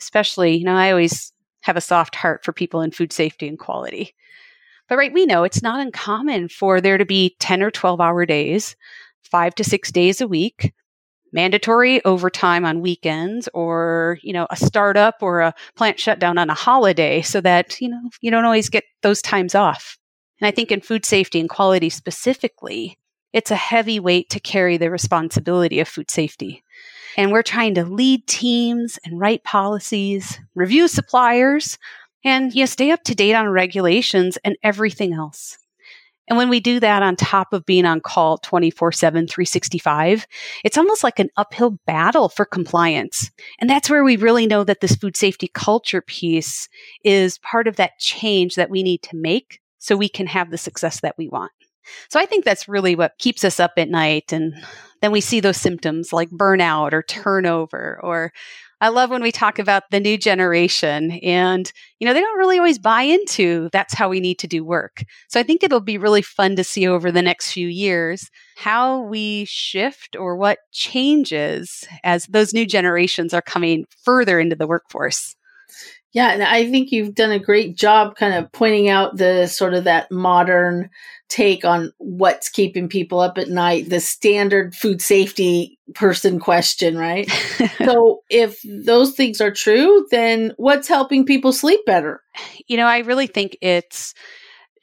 Especially, 0.00 0.56
you 0.56 0.64
know, 0.64 0.74
I 0.74 0.90
always 0.90 1.32
have 1.62 1.76
a 1.76 1.80
soft 1.80 2.14
heart 2.14 2.44
for 2.44 2.52
people 2.52 2.82
in 2.82 2.90
food 2.90 3.12
safety 3.12 3.48
and 3.48 3.58
quality. 3.58 4.14
But 4.88 4.98
right, 4.98 5.12
we 5.12 5.26
know 5.26 5.44
it's 5.44 5.62
not 5.62 5.80
uncommon 5.80 6.48
for 6.48 6.80
there 6.80 6.98
to 6.98 7.06
be 7.06 7.36
10 7.40 7.62
or 7.62 7.70
12 7.70 8.00
hour 8.00 8.26
days, 8.26 8.76
five 9.22 9.54
to 9.56 9.64
six 9.64 9.90
days 9.90 10.20
a 10.20 10.28
week, 10.28 10.74
mandatory 11.32 12.04
overtime 12.04 12.64
on 12.64 12.80
weekends 12.80 13.48
or, 13.54 14.18
you 14.22 14.32
know, 14.32 14.46
a 14.50 14.56
startup 14.56 15.16
or 15.20 15.40
a 15.40 15.54
plant 15.76 15.98
shutdown 15.98 16.38
on 16.38 16.50
a 16.50 16.54
holiday 16.54 17.22
so 17.22 17.40
that, 17.40 17.80
you 17.80 17.88
know, 17.88 18.10
you 18.20 18.30
don't 18.30 18.44
always 18.44 18.68
get 18.68 18.84
those 19.02 19.22
times 19.22 19.54
off. 19.54 19.98
And 20.40 20.46
I 20.46 20.50
think 20.50 20.70
in 20.70 20.80
food 20.80 21.06
safety 21.06 21.40
and 21.40 21.48
quality 21.48 21.88
specifically, 21.88 22.98
it's 23.32 23.50
a 23.50 23.56
heavy 23.56 23.98
weight 23.98 24.30
to 24.30 24.40
carry 24.40 24.76
the 24.76 24.90
responsibility 24.90 25.80
of 25.80 25.88
food 25.88 26.10
safety. 26.10 26.62
And 27.16 27.30
we're 27.30 27.42
trying 27.42 27.74
to 27.74 27.84
lead 27.84 28.26
teams 28.26 28.98
and 29.04 29.18
write 29.18 29.44
policies, 29.44 30.38
review 30.54 30.88
suppliers, 30.88 31.78
and 32.24 32.54
you 32.54 32.62
know, 32.62 32.66
stay 32.66 32.90
up 32.90 33.02
to 33.04 33.14
date 33.14 33.34
on 33.34 33.48
regulations 33.48 34.38
and 34.44 34.56
everything 34.62 35.12
else. 35.12 35.58
And 36.28 36.38
when 36.38 36.48
we 36.48 36.60
do 36.60 36.80
that 36.80 37.02
on 37.02 37.16
top 37.16 37.52
of 37.52 37.66
being 37.66 37.84
on 37.84 38.00
call 38.00 38.38
24 38.38 38.92
7, 38.92 39.26
365, 39.26 40.26
it's 40.64 40.78
almost 40.78 41.04
like 41.04 41.18
an 41.18 41.28
uphill 41.36 41.78
battle 41.86 42.28
for 42.28 42.46
compliance. 42.46 43.30
And 43.60 43.68
that's 43.68 43.90
where 43.90 44.04
we 44.04 44.16
really 44.16 44.46
know 44.46 44.64
that 44.64 44.80
this 44.80 44.96
food 44.96 45.16
safety 45.16 45.48
culture 45.52 46.00
piece 46.00 46.68
is 47.04 47.38
part 47.38 47.68
of 47.68 47.76
that 47.76 47.98
change 47.98 48.54
that 48.54 48.70
we 48.70 48.82
need 48.82 49.02
to 49.02 49.16
make 49.16 49.60
so 49.78 49.96
we 49.96 50.08
can 50.08 50.26
have 50.26 50.50
the 50.50 50.58
success 50.58 51.00
that 51.00 51.16
we 51.18 51.28
want. 51.28 51.52
So 52.08 52.18
I 52.20 52.26
think 52.26 52.44
that's 52.44 52.68
really 52.68 52.94
what 52.94 53.18
keeps 53.18 53.44
us 53.44 53.60
up 53.60 53.72
at 53.76 53.88
night. 53.88 54.32
And 54.32 54.54
then 55.02 55.12
we 55.12 55.20
see 55.20 55.40
those 55.40 55.56
symptoms 55.56 56.12
like 56.12 56.30
burnout 56.30 56.92
or 56.92 57.02
mm-hmm. 57.02 57.22
turnover 57.22 58.00
or 58.02 58.32
I 58.80 58.88
love 58.88 59.08
when 59.08 59.22
we 59.22 59.32
talk 59.32 59.58
about 59.58 59.84
the 59.90 60.00
new 60.00 60.18
generation 60.18 61.12
and, 61.22 61.72
you 62.00 62.06
know, 62.06 62.12
they 62.12 62.20
don't 62.20 62.38
really 62.38 62.58
always 62.58 62.78
buy 62.78 63.02
into 63.02 63.70
that's 63.72 63.94
how 63.94 64.10
we 64.10 64.20
need 64.20 64.38
to 64.40 64.46
do 64.46 64.62
work. 64.62 65.04
So 65.28 65.40
I 65.40 65.42
think 65.42 65.62
it'll 65.62 65.80
be 65.80 65.96
really 65.96 66.20
fun 66.20 66.54
to 66.56 66.64
see 66.64 66.86
over 66.86 67.10
the 67.10 67.22
next 67.22 67.52
few 67.52 67.66
years 67.66 68.28
how 68.56 69.00
we 69.00 69.46
shift 69.46 70.16
or 70.16 70.36
what 70.36 70.58
changes 70.72 71.86
as 72.02 72.26
those 72.26 72.52
new 72.52 72.66
generations 72.66 73.32
are 73.32 73.40
coming 73.40 73.86
further 74.02 74.38
into 74.38 74.56
the 74.56 74.66
workforce. 74.66 75.34
Yeah, 76.12 76.32
and 76.32 76.42
I 76.42 76.70
think 76.70 76.92
you've 76.92 77.14
done 77.14 77.32
a 77.32 77.40
great 77.40 77.76
job 77.76 78.16
kind 78.16 78.34
of 78.34 78.52
pointing 78.52 78.88
out 78.88 79.16
the 79.16 79.46
sort 79.46 79.74
of 79.74 79.84
that 79.84 80.12
modern 80.12 80.90
take 81.34 81.64
on 81.64 81.92
what's 81.98 82.48
keeping 82.48 82.88
people 82.88 83.18
up 83.18 83.38
at 83.38 83.48
night, 83.48 83.88
the 83.88 83.98
standard 83.98 84.72
food 84.72 85.02
safety 85.02 85.76
person 85.92 86.38
question, 86.38 86.96
right? 86.96 87.28
so 87.78 88.22
if 88.30 88.60
those 88.64 89.14
things 89.16 89.40
are 89.40 89.50
true, 89.50 90.06
then 90.12 90.52
what's 90.58 90.86
helping 90.86 91.26
people 91.26 91.52
sleep 91.52 91.80
better? 91.86 92.22
You 92.68 92.76
know, 92.76 92.86
I 92.86 92.98
really 92.98 93.26
think 93.26 93.56
it's 93.60 94.14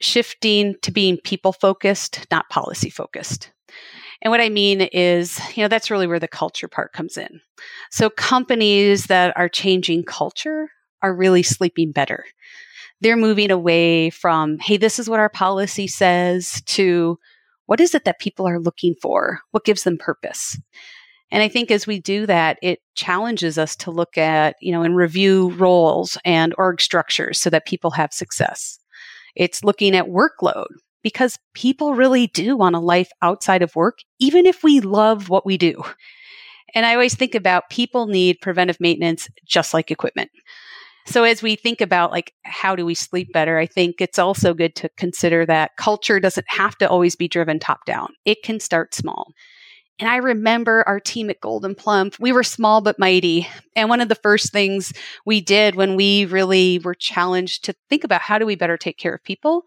shifting 0.02 0.74
to 0.82 0.92
being 0.92 1.16
people 1.16 1.54
focused, 1.54 2.26
not 2.30 2.50
policy 2.50 2.90
focused. 2.90 3.50
And 4.20 4.30
what 4.30 4.42
I 4.42 4.50
mean 4.50 4.82
is, 4.82 5.40
you 5.56 5.62
know, 5.62 5.68
that's 5.68 5.90
really 5.90 6.06
where 6.06 6.20
the 6.20 6.28
culture 6.28 6.68
part 6.68 6.92
comes 6.92 7.16
in. 7.16 7.40
So 7.90 8.10
companies 8.10 9.06
that 9.06 9.34
are 9.38 9.48
changing 9.48 10.04
culture 10.04 10.68
are 11.00 11.14
really 11.14 11.42
sleeping 11.42 11.92
better. 11.92 12.24
They're 13.02 13.16
moving 13.16 13.50
away 13.50 14.10
from, 14.10 14.58
hey, 14.60 14.76
this 14.76 14.98
is 14.98 15.10
what 15.10 15.20
our 15.20 15.28
policy 15.28 15.88
says, 15.88 16.62
to 16.66 17.18
what 17.66 17.80
is 17.80 17.94
it 17.94 18.04
that 18.04 18.20
people 18.20 18.48
are 18.48 18.60
looking 18.60 18.94
for? 19.02 19.40
What 19.50 19.64
gives 19.64 19.82
them 19.82 19.98
purpose? 19.98 20.56
And 21.32 21.42
I 21.42 21.48
think 21.48 21.70
as 21.70 21.86
we 21.86 21.98
do 21.98 22.26
that, 22.26 22.58
it 22.62 22.80
challenges 22.94 23.58
us 23.58 23.74
to 23.76 23.90
look 23.90 24.16
at, 24.16 24.54
you 24.60 24.70
know, 24.70 24.82
and 24.82 24.94
review 24.94 25.50
roles 25.52 26.16
and 26.24 26.54
org 26.58 26.80
structures 26.80 27.40
so 27.40 27.50
that 27.50 27.66
people 27.66 27.90
have 27.90 28.12
success. 28.12 28.78
It's 29.34 29.64
looking 29.64 29.96
at 29.96 30.06
workload 30.06 30.66
because 31.02 31.38
people 31.54 31.94
really 31.94 32.28
do 32.28 32.56
want 32.56 32.76
a 32.76 32.80
life 32.80 33.10
outside 33.22 33.62
of 33.62 33.74
work, 33.74 33.98
even 34.20 34.46
if 34.46 34.62
we 34.62 34.80
love 34.80 35.28
what 35.28 35.44
we 35.44 35.56
do. 35.56 35.82
And 36.74 36.86
I 36.86 36.92
always 36.92 37.14
think 37.14 37.34
about 37.34 37.70
people 37.70 38.06
need 38.06 38.40
preventive 38.40 38.78
maintenance 38.78 39.28
just 39.44 39.74
like 39.74 39.90
equipment. 39.90 40.30
So 41.06 41.24
as 41.24 41.42
we 41.42 41.56
think 41.56 41.80
about 41.80 42.12
like 42.12 42.32
how 42.44 42.76
do 42.76 42.86
we 42.86 42.94
sleep 42.94 43.32
better, 43.32 43.58
I 43.58 43.66
think 43.66 44.00
it's 44.00 44.18
also 44.18 44.54
good 44.54 44.74
to 44.76 44.88
consider 44.96 45.44
that 45.46 45.76
culture 45.76 46.20
doesn't 46.20 46.46
have 46.48 46.76
to 46.78 46.88
always 46.88 47.16
be 47.16 47.28
driven 47.28 47.58
top 47.58 47.84
down. 47.86 48.14
It 48.24 48.42
can 48.42 48.60
start 48.60 48.94
small. 48.94 49.32
And 49.98 50.08
I 50.08 50.16
remember 50.16 50.84
our 50.86 50.98
team 50.98 51.30
at 51.30 51.40
Gold'n 51.40 51.76
Plump, 51.76 52.16
we 52.18 52.32
were 52.32 52.42
small 52.42 52.80
but 52.80 52.98
mighty. 52.98 53.46
And 53.76 53.88
one 53.88 54.00
of 54.00 54.08
the 54.08 54.14
first 54.16 54.52
things 54.52 54.92
we 55.26 55.40
did 55.40 55.74
when 55.74 55.96
we 55.96 56.24
really 56.24 56.78
were 56.78 56.94
challenged 56.94 57.64
to 57.64 57.74
think 57.88 58.02
about 58.02 58.22
how 58.22 58.38
do 58.38 58.46
we 58.46 58.56
better 58.56 58.76
take 58.76 58.98
care 58.98 59.14
of 59.14 59.22
people 59.22 59.64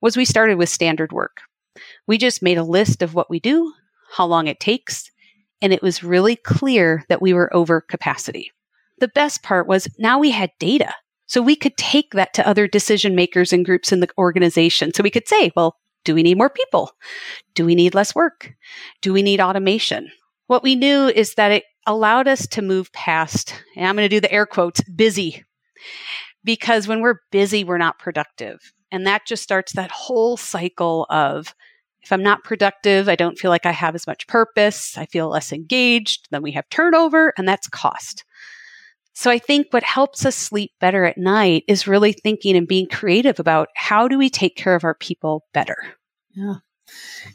was 0.00 0.16
we 0.16 0.24
started 0.24 0.56
with 0.56 0.68
standard 0.68 1.12
work. 1.12 1.42
We 2.06 2.18
just 2.18 2.42
made 2.42 2.58
a 2.58 2.64
list 2.64 3.02
of 3.02 3.14
what 3.14 3.30
we 3.30 3.38
do, 3.38 3.72
how 4.10 4.26
long 4.26 4.46
it 4.46 4.60
takes, 4.60 5.10
and 5.60 5.72
it 5.72 5.82
was 5.82 6.02
really 6.02 6.36
clear 6.36 7.04
that 7.08 7.22
we 7.22 7.32
were 7.32 7.54
over 7.54 7.80
capacity 7.80 8.50
the 8.98 9.08
best 9.08 9.42
part 9.42 9.66
was 9.66 9.88
now 9.98 10.18
we 10.18 10.30
had 10.30 10.50
data. 10.58 10.92
So 11.26 11.42
we 11.42 11.56
could 11.56 11.76
take 11.76 12.12
that 12.12 12.34
to 12.34 12.46
other 12.46 12.68
decision 12.68 13.14
makers 13.14 13.52
and 13.52 13.64
groups 13.64 13.92
in 13.92 14.00
the 14.00 14.08
organization. 14.16 14.94
So 14.94 15.02
we 15.02 15.10
could 15.10 15.26
say, 15.26 15.50
well, 15.56 15.76
do 16.04 16.14
we 16.14 16.22
need 16.22 16.38
more 16.38 16.50
people? 16.50 16.92
Do 17.54 17.66
we 17.66 17.74
need 17.74 17.94
less 17.94 18.14
work? 18.14 18.52
Do 19.02 19.12
we 19.12 19.22
need 19.22 19.40
automation? 19.40 20.10
What 20.46 20.62
we 20.62 20.76
knew 20.76 21.08
is 21.08 21.34
that 21.34 21.50
it 21.50 21.64
allowed 21.86 22.28
us 22.28 22.46
to 22.48 22.62
move 22.62 22.92
past, 22.92 23.54
and 23.76 23.86
I'm 23.86 23.96
going 23.96 24.08
to 24.08 24.16
do 24.16 24.20
the 24.20 24.32
air 24.32 24.46
quotes, 24.46 24.80
busy. 24.82 25.44
Because 26.44 26.86
when 26.86 27.00
we're 27.00 27.20
busy, 27.32 27.64
we're 27.64 27.78
not 27.78 27.98
productive. 27.98 28.60
And 28.92 29.04
that 29.06 29.26
just 29.26 29.42
starts 29.42 29.72
that 29.72 29.90
whole 29.90 30.36
cycle 30.36 31.06
of 31.10 31.52
if 32.02 32.12
I'm 32.12 32.22
not 32.22 32.44
productive, 32.44 33.08
I 33.08 33.16
don't 33.16 33.36
feel 33.36 33.50
like 33.50 33.66
I 33.66 33.72
have 33.72 33.96
as 33.96 34.06
much 34.06 34.28
purpose. 34.28 34.96
I 34.96 35.06
feel 35.06 35.28
less 35.28 35.52
engaged. 35.52 36.28
Then 36.30 36.40
we 36.40 36.52
have 36.52 36.68
turnover, 36.68 37.34
and 37.36 37.48
that's 37.48 37.66
cost. 37.66 38.24
So 39.16 39.30
I 39.30 39.38
think 39.38 39.68
what 39.70 39.82
helps 39.82 40.26
us 40.26 40.36
sleep 40.36 40.72
better 40.78 41.06
at 41.06 41.16
night 41.16 41.64
is 41.66 41.88
really 41.88 42.12
thinking 42.12 42.54
and 42.54 42.68
being 42.68 42.86
creative 42.86 43.40
about 43.40 43.68
how 43.74 44.08
do 44.08 44.18
we 44.18 44.28
take 44.28 44.56
care 44.56 44.74
of 44.74 44.84
our 44.84 44.94
people 44.94 45.46
better. 45.54 45.78
Yeah. 46.34 46.56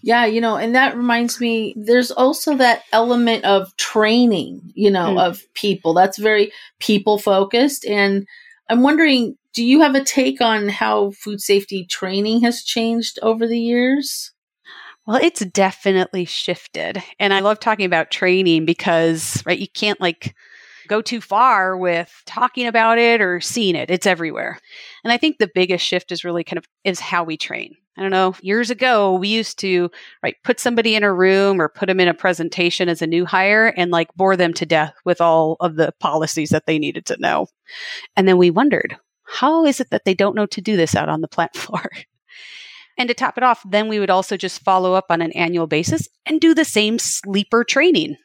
Yeah, 0.04 0.26
you 0.26 0.42
know, 0.42 0.58
and 0.58 0.76
that 0.76 0.96
reminds 0.96 1.42
me 1.42 1.74
there's 1.76 2.12
also 2.12 2.56
that 2.58 2.84
element 2.94 3.46
of 3.46 3.76
training, 3.78 4.62
you 4.76 4.92
know, 4.92 5.16
mm. 5.16 5.22
of 5.22 5.42
people. 5.56 5.96
That's 5.96 6.20
very 6.20 6.52
people 6.80 7.18
focused 7.18 7.84
and 7.84 8.28
I'm 8.70 8.84
wondering 8.84 9.36
do 9.54 9.66
you 9.66 9.82
have 9.82 9.96
a 9.96 10.04
take 10.04 10.40
on 10.40 10.70
how 10.70 11.12
food 11.12 11.42
safety 11.42 11.88
training 11.90 12.42
has 12.42 12.64
changed 12.64 13.18
over 13.24 13.48
the 13.48 13.60
years? 13.60 14.32
Well, 15.08 15.20
it's 15.22 15.44
definitely 15.48 16.26
shifted. 16.26 17.02
And 17.20 17.34
I 17.34 17.40
love 17.40 17.60
talking 17.60 17.88
about 17.88 18.12
training 18.12 18.66
because, 18.66 19.44
right, 19.48 19.58
you 19.58 19.68
can't 19.68 20.00
like 20.00 20.36
go 20.92 21.02
too 21.02 21.22
far 21.22 21.78
with 21.78 22.22
talking 22.26 22.68
about 22.68 22.98
it 22.98 23.22
or 23.22 23.40
seeing 23.40 23.78
it. 23.78 23.90
It's 23.90 24.06
everywhere. 24.06 24.60
And 25.06 25.14
I 25.14 25.18
think 25.18 25.38
the 25.38 25.50
biggest 25.56 25.86
shift 25.86 26.12
is 26.12 26.26
really 26.26 26.44
kind 26.44 26.58
of 26.58 26.66
is 26.84 27.00
how 27.00 27.24
we 27.24 27.38
train. 27.38 27.76
I 27.98 28.02
don't 28.02 28.12
know, 28.12 28.36
years 28.42 28.70
ago 28.70 29.14
we 29.14 29.30
used 29.30 29.58
to 29.60 29.90
right 30.22 30.36
put 30.44 30.60
somebody 30.60 30.96
in 30.96 31.04
a 31.04 31.14
room 31.14 31.62
or 31.62 31.70
put 31.70 31.86
them 31.86 32.02
in 32.02 32.10
a 32.10 32.14
presentation 32.14 32.90
as 32.90 33.02
a 33.02 33.08
new 33.08 33.26
hire 33.26 33.68
and 33.78 33.90
like 33.90 34.14
bore 34.16 34.36
them 34.36 34.54
to 34.56 34.66
death 34.66 34.94
with 35.06 35.22
all 35.22 35.56
of 35.62 35.78
the 35.78 35.94
policies 36.02 36.50
that 36.50 36.66
they 36.66 36.78
needed 36.78 37.06
to 37.06 37.22
know. 37.22 37.48
And 38.18 38.28
then 38.28 38.38
we 38.38 38.52
wondered, 38.52 38.98
how 39.24 39.66
is 39.66 39.80
it 39.80 39.92
that 39.92 40.04
they 40.04 40.14
don't 40.14 40.36
know 40.36 40.46
to 40.48 40.62
do 40.62 40.76
this 40.76 40.94
out 40.94 41.08
on 41.08 41.22
the 41.22 41.28
plant 41.36 41.56
floor? 41.56 41.90
And 42.98 43.08
to 43.08 43.14
top 43.14 43.38
it 43.38 43.44
off, 43.44 43.62
then 43.66 43.88
we 43.88 44.00
would 44.00 44.10
also 44.10 44.36
just 44.36 44.62
follow 44.62 44.94
up 44.94 45.06
on 45.10 45.22
an 45.22 45.32
annual 45.32 45.68
basis 45.68 46.10
and 46.26 46.42
do 46.42 46.54
the 46.54 46.66
same 46.66 47.00
sleeper 47.00 47.64
training. 47.64 48.18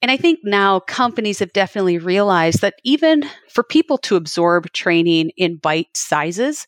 And 0.00 0.10
I 0.10 0.16
think 0.16 0.40
now 0.44 0.80
companies 0.80 1.40
have 1.40 1.52
definitely 1.52 1.98
realized 1.98 2.60
that 2.60 2.74
even 2.84 3.24
for 3.50 3.64
people 3.64 3.98
to 3.98 4.16
absorb 4.16 4.72
training 4.72 5.30
in 5.36 5.56
bite 5.56 5.96
sizes 5.96 6.66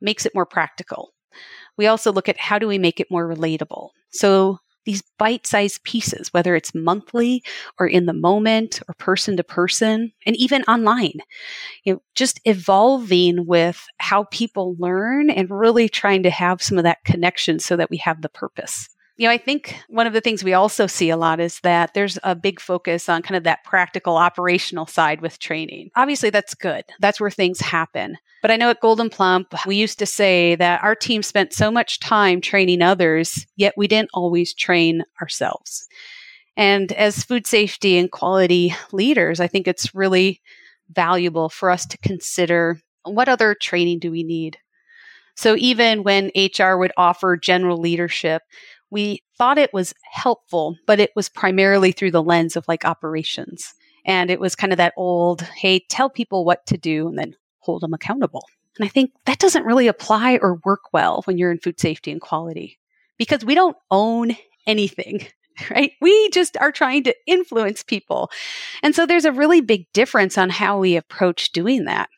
makes 0.00 0.26
it 0.26 0.34
more 0.34 0.46
practical. 0.46 1.10
We 1.76 1.86
also 1.86 2.12
look 2.12 2.28
at 2.28 2.38
how 2.38 2.58
do 2.58 2.66
we 2.66 2.78
make 2.78 3.00
it 3.00 3.10
more 3.10 3.28
relatable. 3.28 3.90
So 4.10 4.58
these 4.84 5.02
bite 5.18 5.46
sized 5.46 5.82
pieces, 5.84 6.32
whether 6.32 6.54
it's 6.54 6.74
monthly 6.74 7.42
or 7.78 7.86
in 7.86 8.06
the 8.06 8.12
moment 8.12 8.80
or 8.88 8.94
person 8.94 9.36
to 9.36 9.44
person 9.44 10.12
and 10.26 10.36
even 10.36 10.62
online, 10.64 11.20
you 11.84 11.94
know, 11.94 12.02
just 12.14 12.40
evolving 12.44 13.46
with 13.46 13.86
how 13.98 14.24
people 14.24 14.76
learn 14.78 15.30
and 15.30 15.50
really 15.50 15.88
trying 15.88 16.22
to 16.24 16.30
have 16.30 16.62
some 16.62 16.76
of 16.76 16.84
that 16.84 17.04
connection 17.04 17.58
so 17.58 17.76
that 17.76 17.90
we 17.90 17.96
have 17.98 18.20
the 18.20 18.28
purpose. 18.28 18.88
You 19.16 19.28
know, 19.28 19.32
I 19.32 19.38
think 19.38 19.76
one 19.88 20.08
of 20.08 20.12
the 20.12 20.20
things 20.20 20.42
we 20.42 20.54
also 20.54 20.88
see 20.88 21.08
a 21.10 21.16
lot 21.16 21.38
is 21.38 21.60
that 21.60 21.94
there's 21.94 22.18
a 22.24 22.34
big 22.34 22.58
focus 22.58 23.08
on 23.08 23.22
kind 23.22 23.36
of 23.36 23.44
that 23.44 23.62
practical 23.62 24.16
operational 24.16 24.86
side 24.86 25.20
with 25.20 25.38
training. 25.38 25.90
Obviously, 25.94 26.30
that's 26.30 26.54
good. 26.54 26.84
That's 26.98 27.20
where 27.20 27.30
things 27.30 27.60
happen. 27.60 28.16
But 28.42 28.50
I 28.50 28.56
know 28.56 28.70
at 28.70 28.82
Gold'n 28.82 29.12
Plump, 29.12 29.54
we 29.66 29.76
used 29.76 30.00
to 30.00 30.06
say 30.06 30.56
that 30.56 30.82
our 30.82 30.96
team 30.96 31.22
spent 31.22 31.52
so 31.52 31.70
much 31.70 32.00
time 32.00 32.40
training 32.40 32.82
others, 32.82 33.46
yet 33.56 33.74
we 33.76 33.86
didn't 33.86 34.10
always 34.12 34.52
train 34.52 35.04
ourselves. 35.22 35.86
And 36.56 36.90
as 36.92 37.24
food 37.24 37.46
safety 37.46 37.96
and 37.96 38.10
quality 38.10 38.74
leaders, 38.92 39.38
I 39.38 39.46
think 39.46 39.68
it's 39.68 39.94
really 39.94 40.40
valuable 40.90 41.48
for 41.48 41.70
us 41.70 41.86
to 41.86 41.98
consider 41.98 42.80
what 43.04 43.28
other 43.28 43.54
training 43.54 44.00
do 44.00 44.10
we 44.10 44.24
need? 44.24 44.58
So 45.36 45.56
even 45.56 46.04
when 46.04 46.30
HR 46.36 46.76
would 46.76 46.92
offer 46.96 47.36
general 47.36 47.78
leadership, 47.78 48.42
we 48.94 49.24
thought 49.36 49.58
it 49.58 49.74
was 49.74 49.92
helpful, 50.04 50.76
but 50.86 51.00
it 51.00 51.10
was 51.16 51.28
primarily 51.28 51.90
through 51.90 52.12
the 52.12 52.22
lens 52.22 52.54
of 52.54 52.66
like 52.68 52.84
operations. 52.84 53.74
And 54.06 54.30
it 54.30 54.38
was 54.38 54.54
kind 54.54 54.72
of 54.72 54.76
that 54.76 54.94
old, 54.96 55.42
hey, 55.42 55.80
tell 55.90 56.08
people 56.08 56.44
what 56.44 56.64
to 56.66 56.78
do 56.78 57.08
and 57.08 57.18
then 57.18 57.34
hold 57.58 57.82
them 57.82 57.92
accountable. 57.92 58.44
And 58.78 58.86
I 58.86 58.88
think 58.88 59.10
that 59.24 59.40
doesn't 59.40 59.64
really 59.64 59.88
apply 59.88 60.38
or 60.40 60.60
work 60.64 60.92
well 60.92 61.22
when 61.24 61.38
you're 61.38 61.50
in 61.50 61.58
food 61.58 61.80
safety 61.80 62.12
and 62.12 62.20
quality 62.20 62.78
because 63.18 63.44
we 63.44 63.56
don't 63.56 63.76
own 63.90 64.36
anything, 64.64 65.26
right? 65.70 65.90
We 66.00 66.30
just 66.30 66.56
are 66.58 66.70
trying 66.70 67.02
to 67.04 67.16
influence 67.26 67.82
people. 67.82 68.30
And 68.84 68.94
so 68.94 69.06
there's 69.06 69.24
a 69.24 69.32
really 69.32 69.60
big 69.60 69.92
difference 69.92 70.38
on 70.38 70.50
how 70.50 70.78
we 70.78 70.96
approach 70.96 71.50
doing 71.50 71.86
that. 71.86 72.08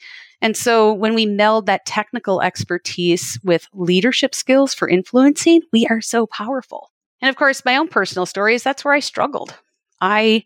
And 0.43 0.57
so 0.57 0.93
when 0.93 1.15
we 1.15 1.27
meld 1.27 1.67
that 1.67 1.87
technical 1.87 2.43
expertise 2.43 3.39
with 3.43 3.69
leadership 3.73 4.35
skills 4.35 4.75
for 4.75 4.89
influencing, 4.89 5.63
we 5.73 5.87
are 5.87 6.01
so 6.01 6.27
powerful. 6.27 6.91
And 7.21 7.31
of 7.31 7.37
course, 7.37 7.65
my 7.65 7.77
own 7.77 7.89
personal 7.89 8.27
story 8.27 8.55
is 8.55 8.63
that's 8.63 8.85
where 8.85 8.95
I 8.95 9.01
struggled. 9.01 9.55
I 10.01 10.45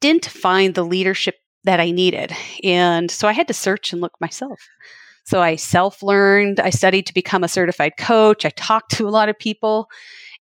didn't 0.00 0.26
find 0.26 0.74
the 0.74 0.84
leadership 0.84 1.36
that 1.64 1.80
I 1.80 1.90
needed. 1.90 2.32
And 2.62 3.10
so 3.10 3.28
I 3.28 3.32
had 3.32 3.48
to 3.48 3.54
search 3.54 3.92
and 3.92 4.00
look 4.00 4.14
myself. 4.20 4.60
So 5.24 5.40
I 5.40 5.56
self 5.56 6.02
learned, 6.02 6.60
I 6.60 6.70
studied 6.70 7.06
to 7.06 7.14
become 7.14 7.44
a 7.44 7.48
certified 7.48 7.96
coach, 7.98 8.44
I 8.44 8.50
talked 8.50 8.92
to 8.92 9.08
a 9.08 9.10
lot 9.10 9.28
of 9.28 9.38
people. 9.38 9.88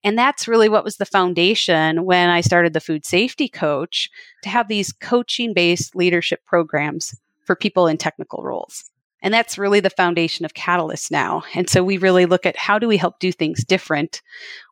And 0.05 0.17
that's 0.17 0.47
really 0.47 0.69
what 0.69 0.85
was 0.85 0.97
the 0.97 1.05
foundation 1.05 2.05
when 2.05 2.31
I 2.31 2.40
started 2.40 2.73
the 2.73 2.81
food 2.81 3.05
safety 3.05 3.49
coach 3.49 4.09
to 4.45 4.49
have 4.49 4.69
these 4.69 4.93
coaching 4.93 5.52
based 5.55 5.97
leadership 5.97 6.40
programs 6.47 7.14
for 7.49 7.57
people 7.57 7.87
in 7.87 7.97
technical 7.97 8.43
roles. 8.43 8.84
And 9.23 9.32
that's 9.32 9.56
really 9.56 9.80
the 9.80 9.89
foundation 9.89 10.45
of 10.45 10.52
Catalyst 10.52 11.11
now. 11.11 11.45
And 11.54 11.69
so 11.69 11.82
we 11.82 11.97
really 11.97 12.26
look 12.26 12.45
at 12.45 12.58
how 12.58 12.78
do 12.78 12.87
we 12.87 12.99
help 12.99 13.19
do 13.21 13.32
things 13.32 13.65
different 13.65 14.21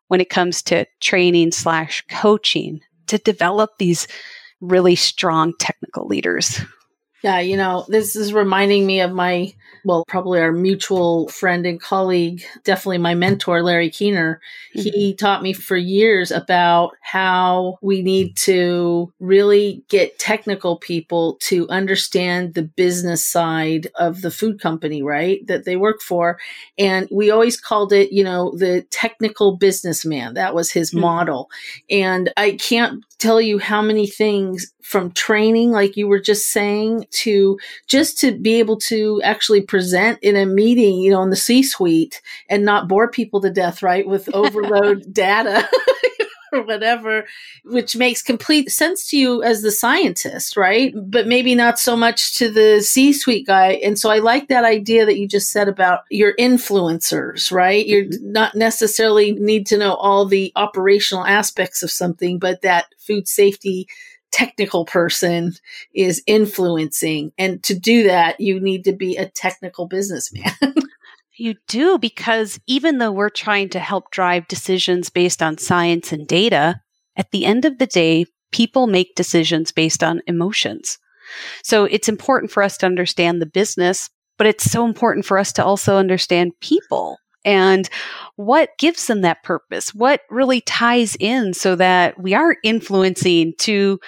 when 0.09 0.21
it 0.21 0.29
comes 0.29 0.61
to 0.61 0.85
training 1.01 1.53
slash 1.53 2.05
coaching 2.07 2.81
to 3.07 3.17
develop 3.17 3.71
these 3.79 4.07
really 4.61 4.95
strong 4.95 5.53
technical 5.57 6.05
leaders. 6.05 6.61
Yeah, 7.23 7.39
you 7.39 7.57
know, 7.57 7.85
this 7.87 8.15
is 8.15 8.31
reminding 8.31 8.85
me 8.85 9.01
of 9.01 9.11
my, 9.11 9.51
well, 9.83 10.05
probably 10.07 10.39
our 10.39 10.51
mutual 10.51 11.27
friend 11.29 11.65
and 11.65 11.81
colleague, 11.81 12.43
definitely 12.63 12.99
my 12.99 13.15
mentor, 13.15 13.63
Larry 13.63 13.89
Keener. 13.89 14.39
Mm-hmm. 14.75 14.81
He 14.81 15.15
taught 15.15 15.41
me 15.41 15.53
for 15.53 15.75
years 15.75 16.29
about 16.29 16.91
how 17.01 17.79
we 17.81 18.03
need 18.03 18.37
to 18.37 19.11
really 19.19 19.83
get 19.89 20.19
technical 20.19 20.77
people 20.77 21.37
to 21.41 21.67
understand 21.69 22.53
the 22.53 22.61
business 22.61 23.25
side 23.25 23.87
of 23.95 24.21
the 24.21 24.31
food 24.31 24.61
company, 24.61 25.01
right? 25.01 25.45
That 25.47 25.65
they 25.65 25.75
work 25.75 26.01
for. 26.01 26.37
And 26.77 27.07
we 27.11 27.31
always 27.31 27.59
called 27.59 27.93
it, 27.93 28.11
you 28.11 28.23
know, 28.23 28.53
the 28.55 28.83
technical 28.91 29.57
businessman. 29.57 30.35
That 30.35 30.53
was 30.53 30.69
his 30.69 30.91
mm-hmm. 30.91 30.99
model. 30.99 31.49
And 31.89 32.31
I 32.37 32.51
can't 32.51 33.03
tell 33.19 33.41
you 33.41 33.57
how 33.57 33.81
many 33.81 34.07
things 34.07 34.71
from 34.81 35.11
training, 35.11 35.71
like 35.71 35.97
you 35.97 36.07
were 36.07 36.19
just 36.19 36.47
saying, 36.47 37.05
to 37.11 37.57
just 37.87 38.17
to 38.19 38.37
be 38.37 38.55
able 38.55 38.77
to 38.77 39.21
actually 39.23 39.61
present 39.61 40.19
in 40.21 40.35
a 40.35 40.45
meeting, 40.45 40.99
you 40.99 41.11
know, 41.11 41.21
in 41.23 41.29
the 41.29 41.35
C 41.35 41.63
suite 41.63 42.21
and 42.49 42.63
not 42.63 42.87
bore 42.87 43.09
people 43.09 43.41
to 43.41 43.49
death, 43.49 43.83
right? 43.83 44.07
With 44.07 44.29
overload 44.33 45.13
data. 45.13 45.67
or 46.53 46.63
whatever, 46.63 47.25
which 47.63 47.95
makes 47.95 48.21
complete 48.21 48.71
sense 48.71 49.09
to 49.09 49.17
you 49.17 49.43
as 49.43 49.61
the 49.61 49.71
scientist, 49.71 50.57
right? 50.57 50.93
But 50.95 51.27
maybe 51.27 51.55
not 51.55 51.79
so 51.79 51.95
much 51.95 52.37
to 52.37 52.49
the 52.49 52.81
C 52.81 53.13
suite 53.13 53.47
guy. 53.47 53.73
And 53.83 53.97
so 53.97 54.09
I 54.09 54.19
like 54.19 54.47
that 54.47 54.65
idea 54.65 55.05
that 55.05 55.17
you 55.17 55.27
just 55.27 55.51
said 55.51 55.67
about 55.67 56.01
your 56.09 56.33
influencers, 56.35 57.51
right? 57.51 57.85
You're 57.85 58.05
mm-hmm. 58.05 58.31
not 58.31 58.55
necessarily 58.55 59.33
need 59.33 59.67
to 59.67 59.77
know 59.77 59.93
all 59.95 60.25
the 60.25 60.51
operational 60.55 61.25
aspects 61.25 61.83
of 61.83 61.91
something, 61.91 62.39
but 62.39 62.61
that 62.61 62.87
food 62.97 63.27
safety 63.27 63.87
technical 64.31 64.85
person 64.85 65.53
is 65.93 66.21
influencing. 66.27 67.31
And 67.37 67.63
to 67.63 67.77
do 67.77 68.03
that, 68.03 68.39
you 68.39 68.59
need 68.59 68.83
to 68.83 68.93
be 68.93 69.17
a 69.17 69.29
technical 69.29 69.87
businessman. 69.87 70.51
you 71.39 71.55
do, 71.67 71.97
because 71.97 72.59
even 72.67 72.97
though 72.97 73.11
we're 73.11 73.29
trying 73.29 73.69
to 73.69 73.79
help 73.79 74.11
drive 74.11 74.47
decisions 74.47 75.09
based 75.09 75.41
on 75.41 75.57
science 75.57 76.11
and 76.11 76.27
data, 76.27 76.81
at 77.15 77.31
the 77.31 77.45
end 77.45 77.65
of 77.65 77.77
the 77.77 77.87
day, 77.87 78.25
people 78.51 78.87
make 78.87 79.15
decisions 79.15 79.71
based 79.71 80.03
on 80.03 80.21
emotions. 80.27 80.97
So 81.63 81.85
it's 81.85 82.07
important 82.07 82.51
for 82.51 82.63
us 82.63 82.77
to 82.77 82.85
understand 82.85 83.41
the 83.41 83.45
business, 83.45 84.09
but 84.37 84.47
it's 84.47 84.69
so 84.69 84.85
important 84.85 85.25
for 85.25 85.37
us 85.37 85.51
to 85.53 85.65
also 85.65 85.97
understand 85.97 86.53
people 86.61 87.17
and 87.47 87.89
what 88.35 88.71
gives 88.77 89.07
them 89.07 89.21
that 89.21 89.41
purpose? 89.43 89.95
What 89.95 90.21
really 90.29 90.59
ties 90.61 91.15
in 91.17 91.53
so 91.53 91.77
that 91.77 92.21
we 92.21 92.33
are 92.33 92.57
influencing 92.61 93.53
to 93.59 93.99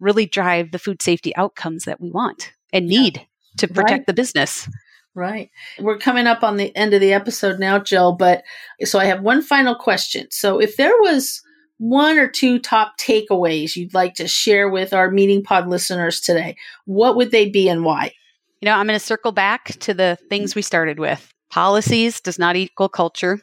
really 0.00 0.26
drive 0.26 0.72
the 0.72 0.78
food 0.78 1.00
safety 1.00 1.34
outcomes 1.36 1.84
that 1.84 2.00
we 2.00 2.10
want 2.10 2.52
and 2.72 2.88
need 2.88 3.18
yeah. 3.18 3.22
to 3.58 3.68
protect 3.68 3.90
right. 3.90 4.06
the 4.06 4.12
business? 4.12 4.68
Right. 5.14 5.50
We're 5.78 5.98
coming 5.98 6.26
up 6.26 6.44
on 6.44 6.56
the 6.56 6.74
end 6.76 6.94
of 6.94 7.00
the 7.00 7.12
episode 7.12 7.58
now, 7.58 7.78
Jill, 7.78 8.12
but 8.12 8.44
so 8.84 8.98
I 8.98 9.06
have 9.06 9.22
one 9.22 9.42
final 9.42 9.74
question. 9.74 10.28
So 10.30 10.60
if 10.60 10.76
there 10.76 10.94
was 11.00 11.42
one 11.78 12.18
or 12.18 12.28
two 12.28 12.58
top 12.58 12.98
takeaways 12.98 13.74
you'd 13.74 13.94
like 13.94 14.14
to 14.14 14.28
share 14.28 14.68
with 14.68 14.92
our 14.92 15.10
Meating 15.10 15.42
Pod 15.42 15.66
listeners 15.66 16.20
today, 16.20 16.56
what 16.84 17.16
would 17.16 17.30
they 17.30 17.48
be 17.48 17.68
and 17.68 17.84
why? 17.84 18.12
You 18.60 18.66
know, 18.66 18.74
I'm 18.74 18.86
going 18.86 18.98
to 18.98 19.04
circle 19.04 19.32
back 19.32 19.64
to 19.80 19.94
the 19.94 20.18
things 20.28 20.54
we 20.54 20.62
started 20.62 21.00
with 21.00 21.32
policies 21.50 22.20
does 22.20 22.38
not 22.38 22.54
equal 22.54 22.88
culture. 22.88 23.40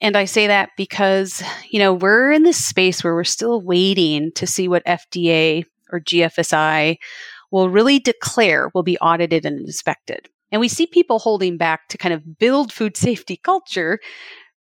And 0.00 0.16
I 0.16 0.24
say 0.24 0.46
that 0.46 0.70
because, 0.76 1.42
you 1.70 1.78
know, 1.78 1.92
we're 1.92 2.32
in 2.32 2.42
this 2.42 2.62
space 2.62 3.04
where 3.04 3.14
we're 3.14 3.24
still 3.24 3.60
waiting 3.60 4.32
to 4.32 4.46
see 4.46 4.66
what 4.66 4.84
FDA 4.86 5.64
or 5.92 6.00
GFSI 6.00 6.96
will 7.50 7.68
really 7.68 7.98
declare 7.98 8.70
will 8.74 8.82
be 8.82 8.98
audited 8.98 9.44
and 9.44 9.60
inspected. 9.60 10.29
And 10.52 10.60
we 10.60 10.68
see 10.68 10.86
people 10.86 11.18
holding 11.18 11.56
back 11.56 11.88
to 11.88 11.98
kind 11.98 12.14
of 12.14 12.38
build 12.38 12.72
food 12.72 12.96
safety 12.96 13.36
culture 13.42 13.98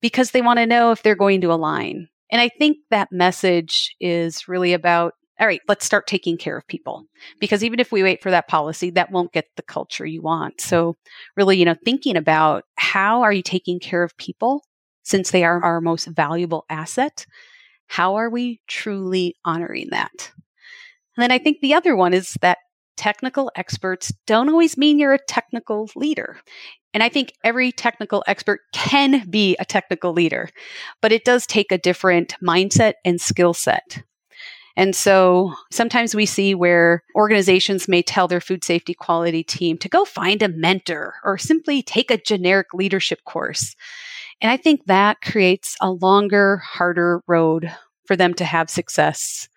because 0.02 0.32
they 0.32 0.41
want 0.41 0.60
to 0.60 0.65
know 0.65 0.91
if 0.91 1.04
they're 1.04 1.15
going 1.15 1.41
to 1.41 1.52
align. 1.52 2.08
And 2.32 2.41
I 2.41 2.50
think 2.50 2.78
that 2.89 3.12
message 3.12 3.95
is 4.00 4.47
really 4.47 4.73
about 4.73 5.13
all 5.39 5.45
right, 5.47 5.62
let's 5.67 5.86
start 5.86 6.08
taking 6.08 6.38
care 6.38 6.58
of 6.58 6.67
people. 6.67 7.06
Because 7.39 7.63
even 7.63 7.80
if 7.80 7.91
we 7.91 8.02
wait 8.02 8.23
for 8.23 8.32
that 8.32 8.47
policy, 8.47 8.89
that 8.91 9.12
won't 9.12 9.34
get 9.34 9.45
the 9.56 9.62
culture 9.62 10.06
you 10.06 10.21
want. 10.21 10.60
So, 10.60 10.95
really, 11.36 11.58
you 11.58 11.65
know, 11.65 11.76
thinking 11.86 12.17
about 12.17 12.63
how 12.76 13.21
are 13.21 13.32
you 13.32 13.43
taking 13.43 13.80
care 13.80 14.02
of 14.04 14.17
people 14.17 14.63
since 15.04 15.32
they 15.32 15.43
are 15.43 15.63
our 15.63 15.80
most 15.80 16.08
valuable 16.08 16.65
asset? 16.69 17.26
How 17.88 18.15
are 18.15 18.30
we 18.30 18.62
truly 18.67 19.36
honoring 19.45 19.89
that? 19.91 20.32
And 21.15 21.23
then 21.23 21.32
I 21.32 21.38
think 21.38 21.60
the 21.60 21.73
other 21.73 21.95
one 21.95 22.13
is 22.13 22.36
that 22.41 22.58
technical 22.97 23.51
experts 23.55 24.12
don't 24.25 24.49
always 24.49 24.77
mean 24.77 24.99
you're 24.99 25.13
a 25.13 25.25
technical 25.27 25.89
leader. 25.95 26.39
And 26.93 27.03
I 27.03 27.10
think 27.10 27.33
every 27.43 27.71
technical 27.71 28.23
expert 28.27 28.62
can 28.73 29.29
be 29.29 29.55
a 29.60 29.65
technical 29.65 30.13
leader, 30.13 30.49
but 31.01 31.12
it 31.12 31.25
does 31.25 31.45
take 31.45 31.71
a 31.71 31.77
different 31.77 32.36
mindset 32.43 32.93
and 33.05 33.21
skill 33.21 33.53
set. 33.53 34.03
And 34.75 34.95
so 34.95 35.53
sometimes 35.71 36.13
we 36.15 36.25
see 36.25 36.53
where 36.53 37.03
organizations 37.15 37.88
may 37.88 38.03
tell 38.03 38.27
their 38.27 38.41
food 38.41 38.63
safety 38.63 38.93
quality 38.93 39.43
team 39.43 39.77
to 39.79 39.89
go 39.89 40.05
find 40.05 40.41
a 40.41 40.49
mentor 40.49 41.15
or 41.23 41.38
simply 41.38 41.81
take 41.81 42.12
a 42.12 42.17
generic 42.17 42.67
leadership 42.73 43.23
course. 43.25 43.75
And 44.41 44.51
I 44.51 44.57
think 44.57 44.86
that 44.86 45.21
creates 45.21 45.75
a 45.81 45.91
longer, 45.91 46.57
harder 46.57 47.23
road 47.27 47.71
for 48.05 48.15
them 48.15 48.33
to 48.36 48.45
have 48.45 48.69
success. 48.69 49.49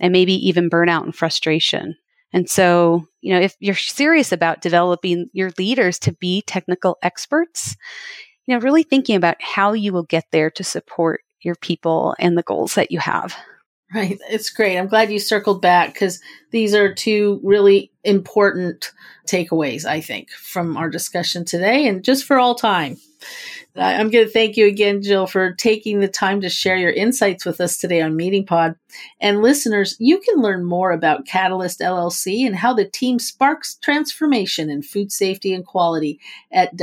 and 0.00 0.12
maybe 0.12 0.34
even 0.48 0.70
burnout 0.70 1.04
and 1.04 1.14
frustration. 1.14 1.96
And 2.32 2.48
so, 2.48 3.06
you 3.20 3.32
know, 3.32 3.40
if 3.40 3.56
you're 3.58 3.74
serious 3.74 4.32
about 4.32 4.60
developing 4.60 5.30
your 5.32 5.50
leaders 5.58 5.98
to 6.00 6.12
be 6.12 6.42
technical 6.42 6.98
experts, 7.02 7.76
you 8.46 8.54
know, 8.54 8.60
really 8.60 8.82
thinking 8.82 9.16
about 9.16 9.40
how 9.40 9.72
you 9.72 9.92
will 9.92 10.04
get 10.04 10.24
there 10.30 10.50
to 10.50 10.64
support 10.64 11.22
your 11.40 11.54
people 11.54 12.14
and 12.18 12.36
the 12.36 12.42
goals 12.42 12.74
that 12.74 12.90
you 12.90 12.98
have. 12.98 13.36
Right. 13.94 14.18
It's 14.28 14.50
great. 14.50 14.76
I'm 14.76 14.86
glad 14.88 15.10
you 15.10 15.18
circled 15.18 15.62
back 15.62 15.94
because 15.94 16.20
these 16.50 16.74
are 16.74 16.92
two 16.92 17.40
really 17.42 17.90
important 18.04 18.92
takeaways, 19.26 19.86
I 19.86 20.00
think, 20.02 20.30
from 20.30 20.76
our 20.76 20.90
discussion 20.90 21.44
today 21.44 21.86
and 21.86 22.04
just 22.04 22.24
for 22.24 22.38
all 22.38 22.54
time. 22.54 22.98
I'm 23.76 24.10
going 24.10 24.26
to 24.26 24.30
thank 24.30 24.56
you 24.56 24.66
again, 24.66 25.02
Jill, 25.02 25.26
for 25.26 25.52
taking 25.52 26.00
the 26.00 26.08
time 26.08 26.40
to 26.40 26.48
share 26.48 26.76
your 26.76 26.90
insights 26.90 27.44
with 27.46 27.60
us 27.60 27.76
today 27.76 28.02
on 28.02 28.16
Meating 28.16 28.44
Pod. 28.44 28.74
And 29.20 29.40
listeners, 29.40 29.96
you 30.00 30.18
can 30.20 30.42
learn 30.42 30.64
more 30.64 30.90
about 30.90 31.26
Catalyst 31.26 31.80
LLC 31.80 32.46
and 32.46 32.56
how 32.56 32.74
the 32.74 32.84
team 32.86 33.18
sparks 33.18 33.76
transformation 33.76 34.68
in 34.68 34.82
food 34.82 35.12
safety 35.12 35.54
and 35.54 35.64
quality 35.64 36.18
at 36.50 36.76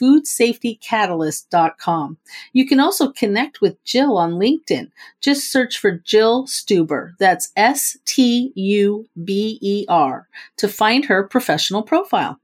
www.foodsafetykatalyst.com. 0.00 2.16
You 2.52 2.66
can 2.66 2.80
also 2.80 3.12
connect 3.12 3.60
with 3.60 3.84
Jill 3.84 4.16
on 4.16 4.32
LinkedIn. 4.32 4.90
Just 5.20 5.52
search 5.52 5.78
for 5.78 5.92
Jill 5.92 6.46
Stuber. 6.46 7.12
That's 7.18 7.52
S 7.56 7.96
T 8.04 8.52
U 8.54 9.08
B 9.22 9.58
E 9.60 9.84
R 9.88 10.28
to 10.56 10.66
find 10.68 11.04
her 11.06 11.24
professional 11.24 11.82
profile 11.82 12.38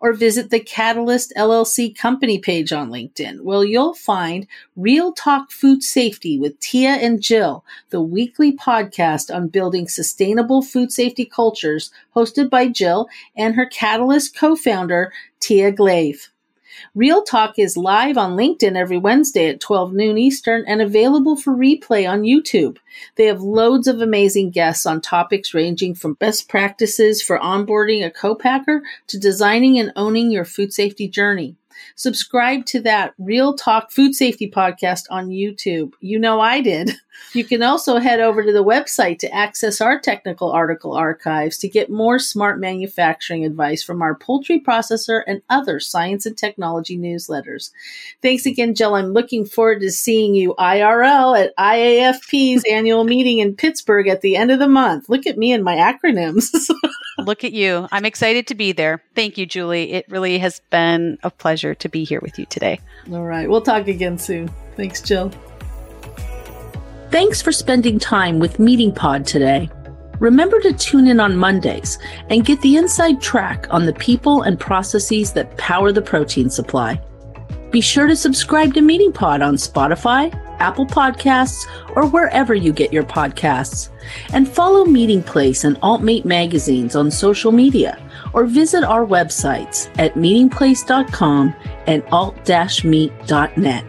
or 0.00 0.12
visit 0.12 0.50
the 0.50 0.58
Catalyst 0.58 1.32
LLC 1.36 1.96
company 1.96 2.38
page 2.38 2.72
on 2.72 2.90
LinkedIn, 2.90 3.42
where 3.42 3.64
you'll 3.64 3.94
find 3.94 4.48
Real 4.74 5.12
Talk 5.12 5.52
Food 5.52 5.84
Safety 5.84 6.40
with 6.40 6.58
Tia 6.58 6.90
and 6.90 7.22
Jill, 7.22 7.64
the 7.90 8.02
weekly 8.02 8.56
podcast 8.56 9.32
on 9.32 9.46
building 9.46 9.86
sustainable 9.86 10.60
food 10.60 10.90
safety 10.90 11.24
cultures, 11.24 11.92
hosted 12.16 12.50
by 12.50 12.66
Jill 12.66 13.06
and 13.36 13.54
her 13.54 13.66
Catalyst 13.66 14.36
co 14.36 14.56
founder, 14.56 15.12
Tia 15.38 15.70
Glave. 15.70 16.30
Real 16.94 17.22
Talk 17.22 17.58
is 17.58 17.76
live 17.76 18.16
on 18.16 18.36
LinkedIn 18.36 18.76
every 18.76 18.98
Wednesday 18.98 19.48
at 19.48 19.60
12 19.60 19.92
noon 19.92 20.18
Eastern 20.18 20.64
and 20.66 20.82
available 20.82 21.36
for 21.36 21.52
replay 21.54 22.10
on 22.10 22.22
YouTube. 22.22 22.78
They 23.16 23.26
have 23.26 23.40
loads 23.40 23.86
of 23.86 24.00
amazing 24.00 24.50
guests 24.50 24.86
on 24.86 25.00
topics 25.00 25.54
ranging 25.54 25.94
from 25.94 26.14
best 26.14 26.48
practices 26.48 27.22
for 27.22 27.38
onboarding 27.38 28.04
a 28.04 28.10
co-packer 28.10 28.82
to 29.08 29.18
designing 29.18 29.78
and 29.78 29.92
owning 29.96 30.30
your 30.30 30.44
food 30.44 30.72
safety 30.72 31.08
journey. 31.08 31.56
Subscribe 31.94 32.66
to 32.66 32.80
that 32.82 33.14
Real 33.18 33.54
Talk 33.54 33.90
Food 33.90 34.14
Safety 34.14 34.50
podcast 34.50 35.04
on 35.10 35.28
YouTube. 35.28 35.94
You 36.00 36.18
know 36.18 36.40
I 36.40 36.60
did. 36.60 36.92
You 37.32 37.44
can 37.44 37.62
also 37.62 37.98
head 37.98 38.20
over 38.20 38.42
to 38.42 38.52
the 38.52 38.64
website 38.64 39.18
to 39.20 39.32
access 39.32 39.80
our 39.80 40.00
technical 40.00 40.50
article 40.50 40.94
archives 40.94 41.58
to 41.58 41.68
get 41.68 41.90
more 41.90 42.18
smart 42.18 42.58
manufacturing 42.58 43.44
advice 43.44 43.82
from 43.82 44.02
our 44.02 44.14
poultry 44.14 44.60
processor 44.60 45.22
and 45.26 45.42
other 45.48 45.78
science 45.78 46.26
and 46.26 46.36
technology 46.36 46.98
newsletters. 46.98 47.70
Thanks 48.22 48.46
again, 48.46 48.74
Jill. 48.74 48.94
I'm 48.94 49.12
looking 49.12 49.44
forward 49.44 49.80
to 49.80 49.90
seeing 49.90 50.34
you 50.34 50.54
IRL 50.58 51.38
at 51.38 51.56
IAFP's 51.56 52.64
annual 52.70 53.04
meeting 53.04 53.38
in 53.38 53.54
Pittsburgh 53.54 54.08
at 54.08 54.22
the 54.22 54.36
end 54.36 54.50
of 54.50 54.58
the 54.58 54.68
month. 54.68 55.08
Look 55.08 55.26
at 55.26 55.38
me 55.38 55.52
and 55.52 55.62
my 55.62 55.76
acronyms. 55.76 56.48
Look 57.18 57.44
at 57.44 57.52
you. 57.52 57.88
I'm 57.92 58.04
excited 58.04 58.46
to 58.48 58.54
be 58.54 58.72
there. 58.72 59.02
Thank 59.14 59.36
you, 59.36 59.46
Julie. 59.46 59.92
It 59.92 60.06
really 60.08 60.38
has 60.38 60.60
been 60.70 61.18
a 61.22 61.30
pleasure 61.30 61.74
to 61.74 61.88
be 61.88 62.04
here 62.04 62.20
with 62.20 62.38
you 62.38 62.46
today. 62.46 62.80
All 63.12 63.24
right. 63.24 63.48
We'll 63.48 63.60
talk 63.60 63.88
again 63.88 64.18
soon. 64.18 64.50
Thanks, 64.76 65.02
Jill. 65.02 65.30
Thanks 67.10 67.42
for 67.42 67.52
spending 67.52 67.98
time 67.98 68.38
with 68.38 68.58
Meating 68.58 68.94
Pod 68.94 69.26
today. 69.26 69.68
Remember 70.20 70.60
to 70.60 70.72
tune 70.74 71.08
in 71.08 71.18
on 71.18 71.36
Mondays 71.36 71.98
and 72.28 72.44
get 72.44 72.60
the 72.60 72.76
inside 72.76 73.20
track 73.20 73.66
on 73.70 73.86
the 73.86 73.94
people 73.94 74.42
and 74.42 74.60
processes 74.60 75.32
that 75.32 75.56
power 75.56 75.92
the 75.92 76.02
protein 76.02 76.50
supply. 76.50 77.00
Be 77.70 77.80
sure 77.80 78.06
to 78.06 78.16
subscribe 78.16 78.74
to 78.74 78.80
Meating 78.80 79.12
Pod 79.12 79.42
on 79.42 79.54
Spotify, 79.54 80.34
Apple 80.58 80.86
Podcasts, 80.86 81.66
or 81.94 82.06
wherever 82.06 82.54
you 82.54 82.72
get 82.72 82.92
your 82.92 83.04
podcasts. 83.04 83.90
And 84.32 84.48
follow 84.48 84.84
Meating 84.84 85.22
Place 85.22 85.64
and 85.64 85.76
AltMeat 85.80 86.24
magazines 86.24 86.96
on 86.96 87.10
social 87.10 87.52
media 87.52 88.02
or 88.32 88.46
visit 88.46 88.82
our 88.82 89.06
websites 89.06 89.88
at 89.98 90.14
meatingplace.com 90.14 91.54
and 91.86 92.02
alt-meat.net. 92.10 93.84